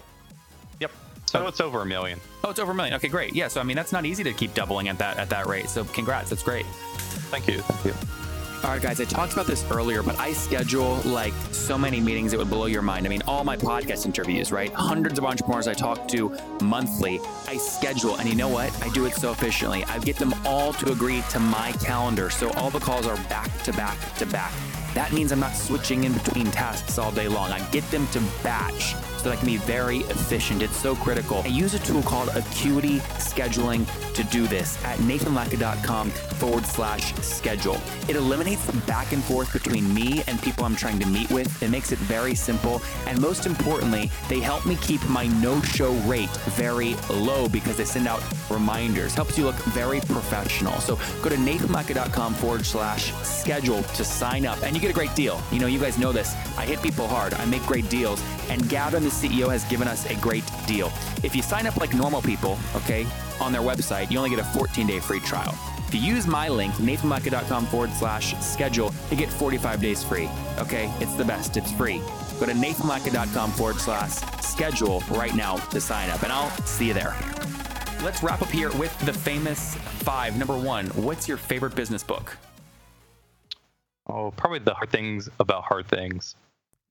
yep. 0.79 0.91
So 1.25 1.47
it's 1.47 1.61
over 1.61 1.81
a 1.81 1.85
million. 1.85 2.19
Oh, 2.43 2.49
it's 2.49 2.59
over 2.59 2.73
a 2.73 2.75
million. 2.75 2.93
Okay, 2.95 3.07
great. 3.07 3.33
Yeah. 3.35 3.47
So 3.47 3.59
I 3.59 3.63
mean, 3.63 3.75
that's 3.75 3.91
not 3.91 4.05
easy 4.05 4.23
to 4.23 4.33
keep 4.33 4.53
doubling 4.53 4.87
at 4.89 4.97
that 4.99 5.17
at 5.17 5.29
that 5.31 5.47
rate. 5.47 5.69
So 5.69 5.83
congrats. 5.85 6.29
That's 6.29 6.43
great. 6.43 6.65
Thank 6.65 7.47
you. 7.47 7.59
Thank 7.59 7.85
you. 7.85 8.22
All 8.63 8.69
right, 8.69 8.81
guys, 8.81 9.01
I 9.01 9.03
talked 9.03 9.33
about 9.33 9.45
this 9.45 9.69
earlier, 9.69 10.01
but 10.01 10.17
I 10.17 10.31
schedule 10.31 10.95
like 11.03 11.33
so 11.51 11.77
many 11.77 11.99
meetings 11.99 12.31
it 12.31 12.37
would 12.39 12.49
blow 12.49 12.67
your 12.67 12.81
mind. 12.81 13.05
I 13.05 13.09
mean, 13.09 13.21
all 13.27 13.43
my 13.43 13.57
podcast 13.57 14.05
interviews, 14.05 14.53
right? 14.53 14.71
Hundreds 14.71 15.19
of 15.19 15.25
entrepreneurs 15.25 15.67
I 15.67 15.73
talk 15.73 16.07
to 16.09 16.33
monthly, 16.61 17.19
I 17.45 17.57
schedule. 17.57 18.15
And 18.15 18.29
you 18.29 18.35
know 18.35 18.47
what? 18.47 18.71
I 18.81 18.87
do 18.93 19.05
it 19.05 19.15
so 19.15 19.31
efficiently. 19.31 19.83
I 19.83 19.99
get 19.99 20.15
them 20.15 20.33
all 20.45 20.71
to 20.73 20.93
agree 20.93 21.21
to 21.31 21.41
my 21.41 21.73
calendar. 21.73 22.29
So 22.29 22.51
all 22.51 22.69
the 22.69 22.79
calls 22.79 23.05
are 23.05 23.17
back 23.27 23.51
to 23.63 23.73
back 23.73 23.97
to 24.19 24.25
back. 24.27 24.53
That 24.93 25.11
means 25.11 25.33
I'm 25.33 25.41
not 25.41 25.57
switching 25.57 26.05
in 26.05 26.13
between 26.13 26.49
tasks 26.49 26.97
all 26.97 27.11
day 27.11 27.27
long. 27.27 27.51
I 27.51 27.59
get 27.71 27.83
them 27.91 28.07
to 28.07 28.21
batch 28.43 28.95
so 29.23 29.29
that 29.29 29.37
I 29.37 29.39
can 29.39 29.45
be 29.45 29.57
very 29.57 29.99
efficient. 29.99 30.61
It's 30.61 30.75
so 30.75 30.95
critical. 30.95 31.41
I 31.45 31.47
use 31.47 31.73
a 31.73 31.79
tool 31.79 32.03
called 32.03 32.29
Acuity 32.35 32.99
Scheduling 33.19 33.87
to 34.15 34.23
do 34.25 34.47
this 34.47 34.83
at 34.83 34.99
nathanlatka.com 34.99 36.09
forward 36.09 36.65
slash 36.65 37.13
schedule. 37.15 37.79
It 38.09 38.17
eliminates 38.17 38.65
the 38.65 38.77
back 38.81 39.13
and 39.13 39.23
forth 39.23 39.53
between 39.53 39.93
me 39.93 40.23
and 40.27 40.41
people 40.41 40.65
I'm 40.65 40.75
trying 40.75 40.99
to 40.99 41.07
meet 41.07 41.29
with. 41.31 41.63
It 41.63 41.69
makes 41.69 41.93
it 41.93 41.99
very 41.99 42.35
simple. 42.35 42.81
And 43.07 43.19
most 43.21 43.45
importantly, 43.45 44.11
they 44.27 44.41
help 44.41 44.65
me 44.65 44.75
keep 44.81 45.03
my 45.07 45.27
no 45.27 45.61
show 45.61 45.93
rate 46.01 46.29
very 46.57 46.95
low 47.09 47.47
because 47.47 47.77
they 47.77 47.85
send 47.85 48.07
out 48.07 48.21
reminders. 48.49 49.13
Helps 49.13 49.37
you 49.37 49.45
look 49.45 49.55
very 49.71 50.01
professional. 50.01 50.79
So 50.81 50.97
go 51.21 51.29
to 51.29 51.35
nathanlatka.com 51.37 52.33
forward 52.33 52.65
slash 52.65 53.13
schedule 53.23 53.83
to 53.83 54.03
sign 54.03 54.45
up 54.45 54.61
and 54.63 54.75
you 54.75 54.81
get 54.81 54.91
a 54.91 54.93
great 54.93 55.15
deal. 55.15 55.41
You 55.51 55.59
know, 55.59 55.67
you 55.67 55.79
guys 55.79 55.97
know 55.97 56.11
this. 56.11 56.35
I 56.57 56.65
hit 56.65 56.81
people 56.81 57.07
hard. 57.07 57.33
I 57.35 57.45
make 57.45 57.63
great 57.63 57.89
deals. 57.89 58.21
And 58.49 58.67
Gavin, 58.67 59.03
CEO, 59.21 59.49
has 59.49 59.63
given 59.65 59.87
us 59.87 60.09
a 60.09 60.15
great 60.15 60.43
deal. 60.65 60.91
If 61.23 61.35
you 61.35 61.41
sign 61.41 61.67
up 61.67 61.77
like 61.77 61.93
normal 61.93 62.21
people, 62.21 62.57
okay, 62.75 63.05
on 63.39 63.51
their 63.51 63.61
website, 63.61 64.11
you 64.11 64.17
only 64.17 64.29
get 64.29 64.39
a 64.39 64.43
14 64.43 64.87
day 64.87 64.99
free 64.99 65.19
trial. 65.19 65.55
If 65.87 65.95
you 65.95 66.01
use 66.01 66.25
my 66.25 66.49
link, 66.49 66.73
nathanlatka.com 66.75 67.67
forward 67.67 67.91
slash 67.91 68.35
schedule, 68.39 68.91
you 69.11 69.17
get 69.17 69.29
45 69.29 69.79
days 69.79 70.03
free. 70.03 70.27
Okay, 70.57 70.91
it's 70.99 71.13
the 71.13 71.23
best. 71.23 71.55
It's 71.55 71.71
free. 71.71 72.01
Go 72.39 72.47
to 72.47 72.53
nathanlatka.com 72.53 73.51
forward 73.51 73.75
slash 73.75 74.13
schedule 74.41 75.01
right 75.11 75.35
now 75.35 75.57
to 75.57 75.79
sign 75.79 76.09
up, 76.09 76.23
and 76.23 76.31
I'll 76.31 76.49
see 76.65 76.87
you 76.87 76.93
there. 76.95 77.15
Let's 78.03 78.23
wrap 78.23 78.41
up 78.41 78.49
here 78.49 78.71
with 78.73 78.97
the 79.05 79.13
famous 79.13 79.75
five. 79.75 80.35
Number 80.35 80.57
one, 80.57 80.87
what's 80.87 81.27
your 81.27 81.37
favorite 81.37 81.75
business 81.75 82.03
book? 82.03 82.35
Oh, 84.07 84.31
probably 84.35 84.59
the 84.59 84.73
hard 84.73 84.89
things 84.89 85.29
about 85.39 85.63
hard 85.63 85.87
things. 85.87 86.35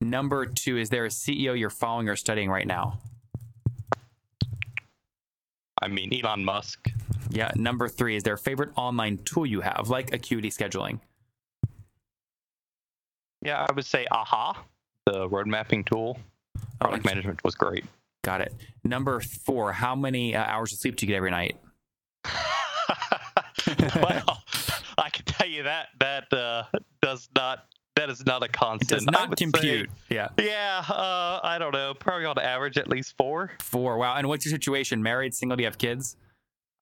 Number 0.02 0.46
two, 0.46 0.78
is 0.78 0.90
there 0.90 1.04
a 1.04 1.08
CEO 1.08 1.58
you're 1.58 1.70
following 1.70 2.08
or 2.08 2.16
studying 2.16 2.50
right 2.50 2.66
now? 2.66 2.98
I 5.80 5.88
mean, 5.88 6.12
Elon 6.12 6.44
Musk. 6.44 6.90
Yeah. 7.30 7.52
Number 7.54 7.88
three, 7.88 8.16
is 8.16 8.24
there 8.24 8.34
a 8.34 8.38
favorite 8.38 8.70
online 8.76 9.18
tool 9.18 9.46
you 9.46 9.60
have, 9.60 9.88
like 9.88 10.12
Acuity 10.12 10.50
Scheduling? 10.50 11.00
Yeah, 13.42 13.64
I 13.68 13.72
would 13.72 13.86
say 13.86 14.06
AHA, 14.10 14.64
the 15.06 15.28
road 15.28 15.46
mapping 15.46 15.84
tool. 15.84 16.18
Product 16.80 17.04
management 17.04 17.42
was 17.44 17.54
great. 17.54 17.84
Got 18.22 18.40
it. 18.40 18.52
Number 18.84 19.20
four, 19.20 19.72
how 19.72 19.94
many 19.94 20.34
uh, 20.34 20.44
hours 20.44 20.72
of 20.72 20.78
sleep 20.78 20.96
do 20.96 21.06
you 21.06 21.08
get 21.08 21.16
every 21.16 21.30
night? 21.30 21.56
well, 23.96 24.42
I 24.98 25.10
can 25.10 25.24
tell 25.24 25.48
you 25.48 25.62
that 25.64 25.88
that 25.98 26.32
uh, 26.32 26.64
does 27.00 27.28
not 27.34 27.66
that 27.96 28.11
is 28.11 28.24
not 28.24 28.42
a 28.42 28.48
constant. 28.48 28.90
It 28.90 28.94
does 28.94 29.07
not 29.07 29.31
would 29.31 29.38
say- 29.38 29.44
compute. 29.44 29.90
yeah. 30.09 30.28
yeah, 30.38 30.83
uh, 30.88 31.40
I 31.42 31.59
don't 31.59 31.72
know. 31.72 31.94
Probably 31.94 32.24
on 32.24 32.38
average 32.38 32.78
at 32.78 32.88
least 32.88 33.16
four. 33.16 33.52
Four. 33.61 33.98
Wow. 33.98 34.16
And 34.16 34.28
what's 34.28 34.44
your 34.44 34.50
situation? 34.52 35.02
Married, 35.02 35.35
single? 35.35 35.57
Do 35.57 35.62
you 35.62 35.66
have 35.66 35.78
kids? 35.78 36.16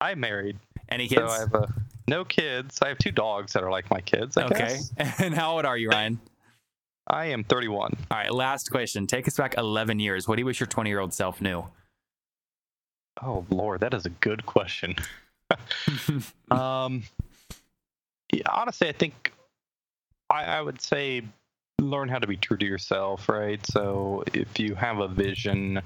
I'm 0.01 0.21
married, 0.21 0.59
Any 0.89 1.09
kids? 1.09 1.21
so 1.21 1.29
I 1.29 1.39
have 1.41 1.55
uh, 1.55 1.67
no 2.09 2.25
kids. 2.25 2.79
I 2.81 2.89
have 2.89 2.99
two 2.99 3.11
dogs 3.13 3.53
that 3.53 3.63
are 3.63 3.71
like 3.71 3.91
my 3.91 4.01
kids. 4.01 4.37
I 4.37 4.45
okay. 4.45 4.59
guess. 4.59 4.93
And 5.21 5.35
how 5.35 5.57
old 5.57 5.67
are 5.67 5.77
you, 5.77 5.91
Ryan? 5.91 6.19
I 7.07 7.27
am 7.27 7.45
31. 7.45 7.93
All 8.11 8.17
right. 8.19 8.33
Last 8.33 8.71
question. 8.71 9.07
Take 9.07 9.27
us 9.29 9.37
back 9.37 9.57
11 9.59 9.99
years. 9.99 10.27
What 10.29 10.37
do 10.37 10.41
you 10.41 10.47
wish 10.47 10.61
your 10.61 10.69
20 10.69 10.89
year 10.89 11.01
old 11.01 11.13
self 11.13 11.41
knew? 11.41 11.65
Oh 13.23 13.45
Lord, 13.51 13.81
that 13.81 13.93
is 13.93 14.07
a 14.07 14.11
good 14.11 14.47
question. 14.47 14.95
um, 16.51 17.03
yeah, 18.33 18.43
honestly, 18.51 18.89
I 18.89 18.93
think 18.93 19.33
I, 20.31 20.45
I 20.45 20.61
would 20.61 20.81
say 20.81 21.23
learn 21.81 22.09
how 22.09 22.19
to 22.19 22.27
be 22.27 22.37
true 22.37 22.57
to 22.57 22.67
yourself, 22.67 23.29
right? 23.29 23.65
So 23.67 24.25
if 24.33 24.59
you 24.59 24.75
have 24.75 24.99
a 24.99 25.09
vision 25.09 25.81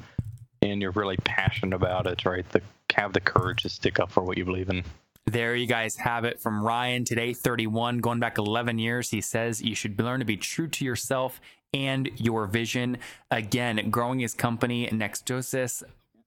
and 0.63 0.83
you're 0.83 0.91
really 0.93 1.17
passionate 1.19 1.75
about 1.75 2.07
it, 2.07 2.25
right, 2.25 2.49
the 2.51 2.61
have 2.95 3.13
the 3.13 3.21
courage 3.21 3.63
to 3.63 3.69
stick 3.69 3.99
up 3.99 4.11
for 4.11 4.23
what 4.23 4.39
you 4.39 4.45
believe 4.45 4.69
in. 4.69 4.85
There 5.27 5.57
you 5.57 5.67
guys 5.67 5.97
have 5.97 6.25
it 6.25 6.41
from 6.41 6.63
Ryan 6.63 7.05
today, 7.05 7.33
31, 7.33 7.99
going 7.99 8.21
back 8.21 8.39
11 8.39 8.79
years. 8.79 9.11
He 9.11 9.21
says 9.21 9.63
you 9.63 9.75
should 9.75 10.01
learn 10.01 10.21
to 10.21 10.27
be 10.27 10.37
true 10.37 10.69
to 10.69 10.85
yourself 10.85 11.41
and 11.73 12.11
your 12.17 12.47
vision. 12.47 12.99
Again, 13.31 13.91
growing 13.91 14.21
his 14.21 14.35
company, 14.35 14.87
Nexosis, 14.89 15.83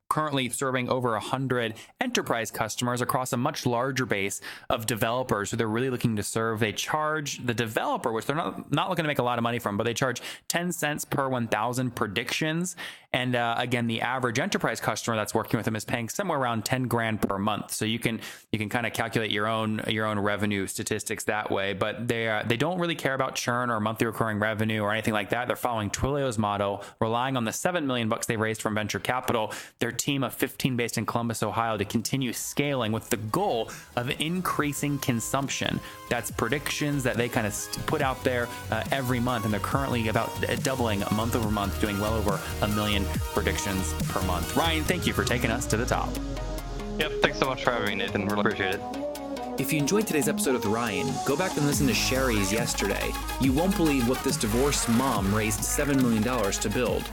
currently 0.09 0.49
serving 0.49 0.89
over 0.89 1.11
100 1.11 1.73
enterprise 1.99 2.51
customers 2.51 3.01
across 3.01 3.33
a 3.33 3.37
much 3.37 3.65
larger 3.65 4.05
base 4.05 4.41
of 4.69 4.85
developers 4.85 5.51
who 5.51 5.57
they're 5.57 5.67
really 5.67 5.89
looking 5.89 6.15
to 6.15 6.23
serve. 6.23 6.59
They 6.59 6.71
charge 6.71 7.45
the 7.45 7.53
developer, 7.53 8.11
which 8.11 8.25
they're 8.25 8.35
not, 8.35 8.71
not 8.71 8.89
looking 8.89 9.03
to 9.03 9.07
make 9.07 9.19
a 9.19 9.23
lot 9.23 9.37
of 9.37 9.43
money 9.43 9.59
from, 9.59 9.77
but 9.77 9.83
they 9.83 9.93
charge 9.93 10.21
10 10.47 10.71
cents 10.71 11.05
per 11.05 11.27
1,000 11.27 11.95
predictions. 11.95 12.75
And 13.17 13.35
uh, 13.35 13.55
again, 13.57 13.87
the 13.87 14.01
average 14.01 14.37
enterprise 14.37 14.79
customer 14.79 15.17
that's 15.17 15.33
working 15.33 15.57
with 15.57 15.65
them 15.65 15.75
is 15.75 15.83
paying 15.83 16.07
somewhere 16.07 16.37
around 16.37 16.65
10 16.65 16.83
grand 16.83 17.19
per 17.19 17.39
month. 17.39 17.71
So 17.71 17.83
you 17.83 17.97
can 17.97 18.21
you 18.51 18.59
can 18.59 18.69
kind 18.69 18.85
of 18.85 18.93
calculate 18.93 19.31
your 19.31 19.47
own 19.47 19.81
your 19.87 20.05
own 20.05 20.19
revenue 20.19 20.67
statistics 20.67 21.23
that 21.23 21.49
way. 21.49 21.73
But 21.73 22.07
they 22.07 22.43
they 22.45 22.57
don't 22.57 22.77
really 22.77 22.93
care 22.93 23.15
about 23.15 23.33
churn 23.33 23.71
or 23.71 23.79
monthly 23.79 24.05
recurring 24.05 24.37
revenue 24.37 24.81
or 24.81 24.91
anything 24.91 25.15
like 25.15 25.31
that. 25.31 25.47
They're 25.47 25.55
following 25.55 25.89
Twilio's 25.89 26.37
model, 26.37 26.83
relying 27.01 27.35
on 27.35 27.43
the 27.43 27.51
seven 27.51 27.87
million 27.87 28.07
bucks 28.07 28.27
they 28.27 28.37
raised 28.37 28.61
from 28.61 28.75
venture 28.75 28.99
capital. 28.99 29.51
Their 29.79 29.91
team 29.91 30.23
of 30.23 30.35
15 30.35 30.77
based 30.77 30.99
in 30.99 31.07
Columbus, 31.07 31.41
Ohio, 31.41 31.75
to 31.75 31.85
continue 31.85 32.33
scaling 32.33 32.91
with 32.91 33.09
the 33.09 33.17
goal 33.17 33.71
of 33.95 34.11
increasing 34.21 34.99
consumption. 34.99 35.79
That's 36.07 36.29
predictions 36.29 37.01
that 37.03 37.17
they 37.17 37.29
kind 37.29 37.47
of 37.47 37.53
put 37.87 38.03
out 38.03 38.23
there 38.23 38.47
uh, 38.69 38.83
every 38.91 39.19
month, 39.19 39.45
and 39.45 39.51
they're 39.51 39.59
currently 39.59 40.09
about 40.09 40.29
uh, 40.47 40.55
doubling 40.57 40.99
month 41.15 41.35
over 41.35 41.49
month, 41.49 41.81
doing 41.81 41.99
well 41.99 42.13
over 42.13 42.39
a 42.61 42.67
million 42.67 43.06
predictions 43.33 43.93
per 44.09 44.21
month. 44.23 44.55
Ryan, 44.55 44.83
thank 44.83 45.07
you 45.07 45.13
for 45.13 45.23
taking 45.23 45.51
us 45.51 45.65
to 45.67 45.77
the 45.77 45.85
top. 45.85 46.09
Yep, 46.99 47.11
thanks 47.21 47.39
so 47.39 47.45
much 47.45 47.63
for 47.63 47.71
having 47.71 47.89
me, 47.89 47.95
Nathan. 48.03 48.25
Really 48.25 48.39
appreciate 48.39 48.75
it. 48.75 48.81
If 49.59 49.73
you 49.73 49.79
enjoyed 49.79 50.05
today's 50.05 50.29
episode 50.29 50.53
with 50.53 50.65
Ryan, 50.65 51.11
go 51.25 51.35
back 51.35 51.57
and 51.57 51.65
listen 51.65 51.87
to 51.87 51.93
Sherry's 51.93 52.53
yesterday. 52.53 53.11
You 53.41 53.51
won't 53.53 53.75
believe 53.75 54.07
what 54.07 54.23
this 54.23 54.37
divorced 54.37 54.87
mom 54.87 55.33
raised 55.33 55.61
$7 55.61 55.95
million 55.95 56.23
to 56.23 56.69
build. 56.69 57.09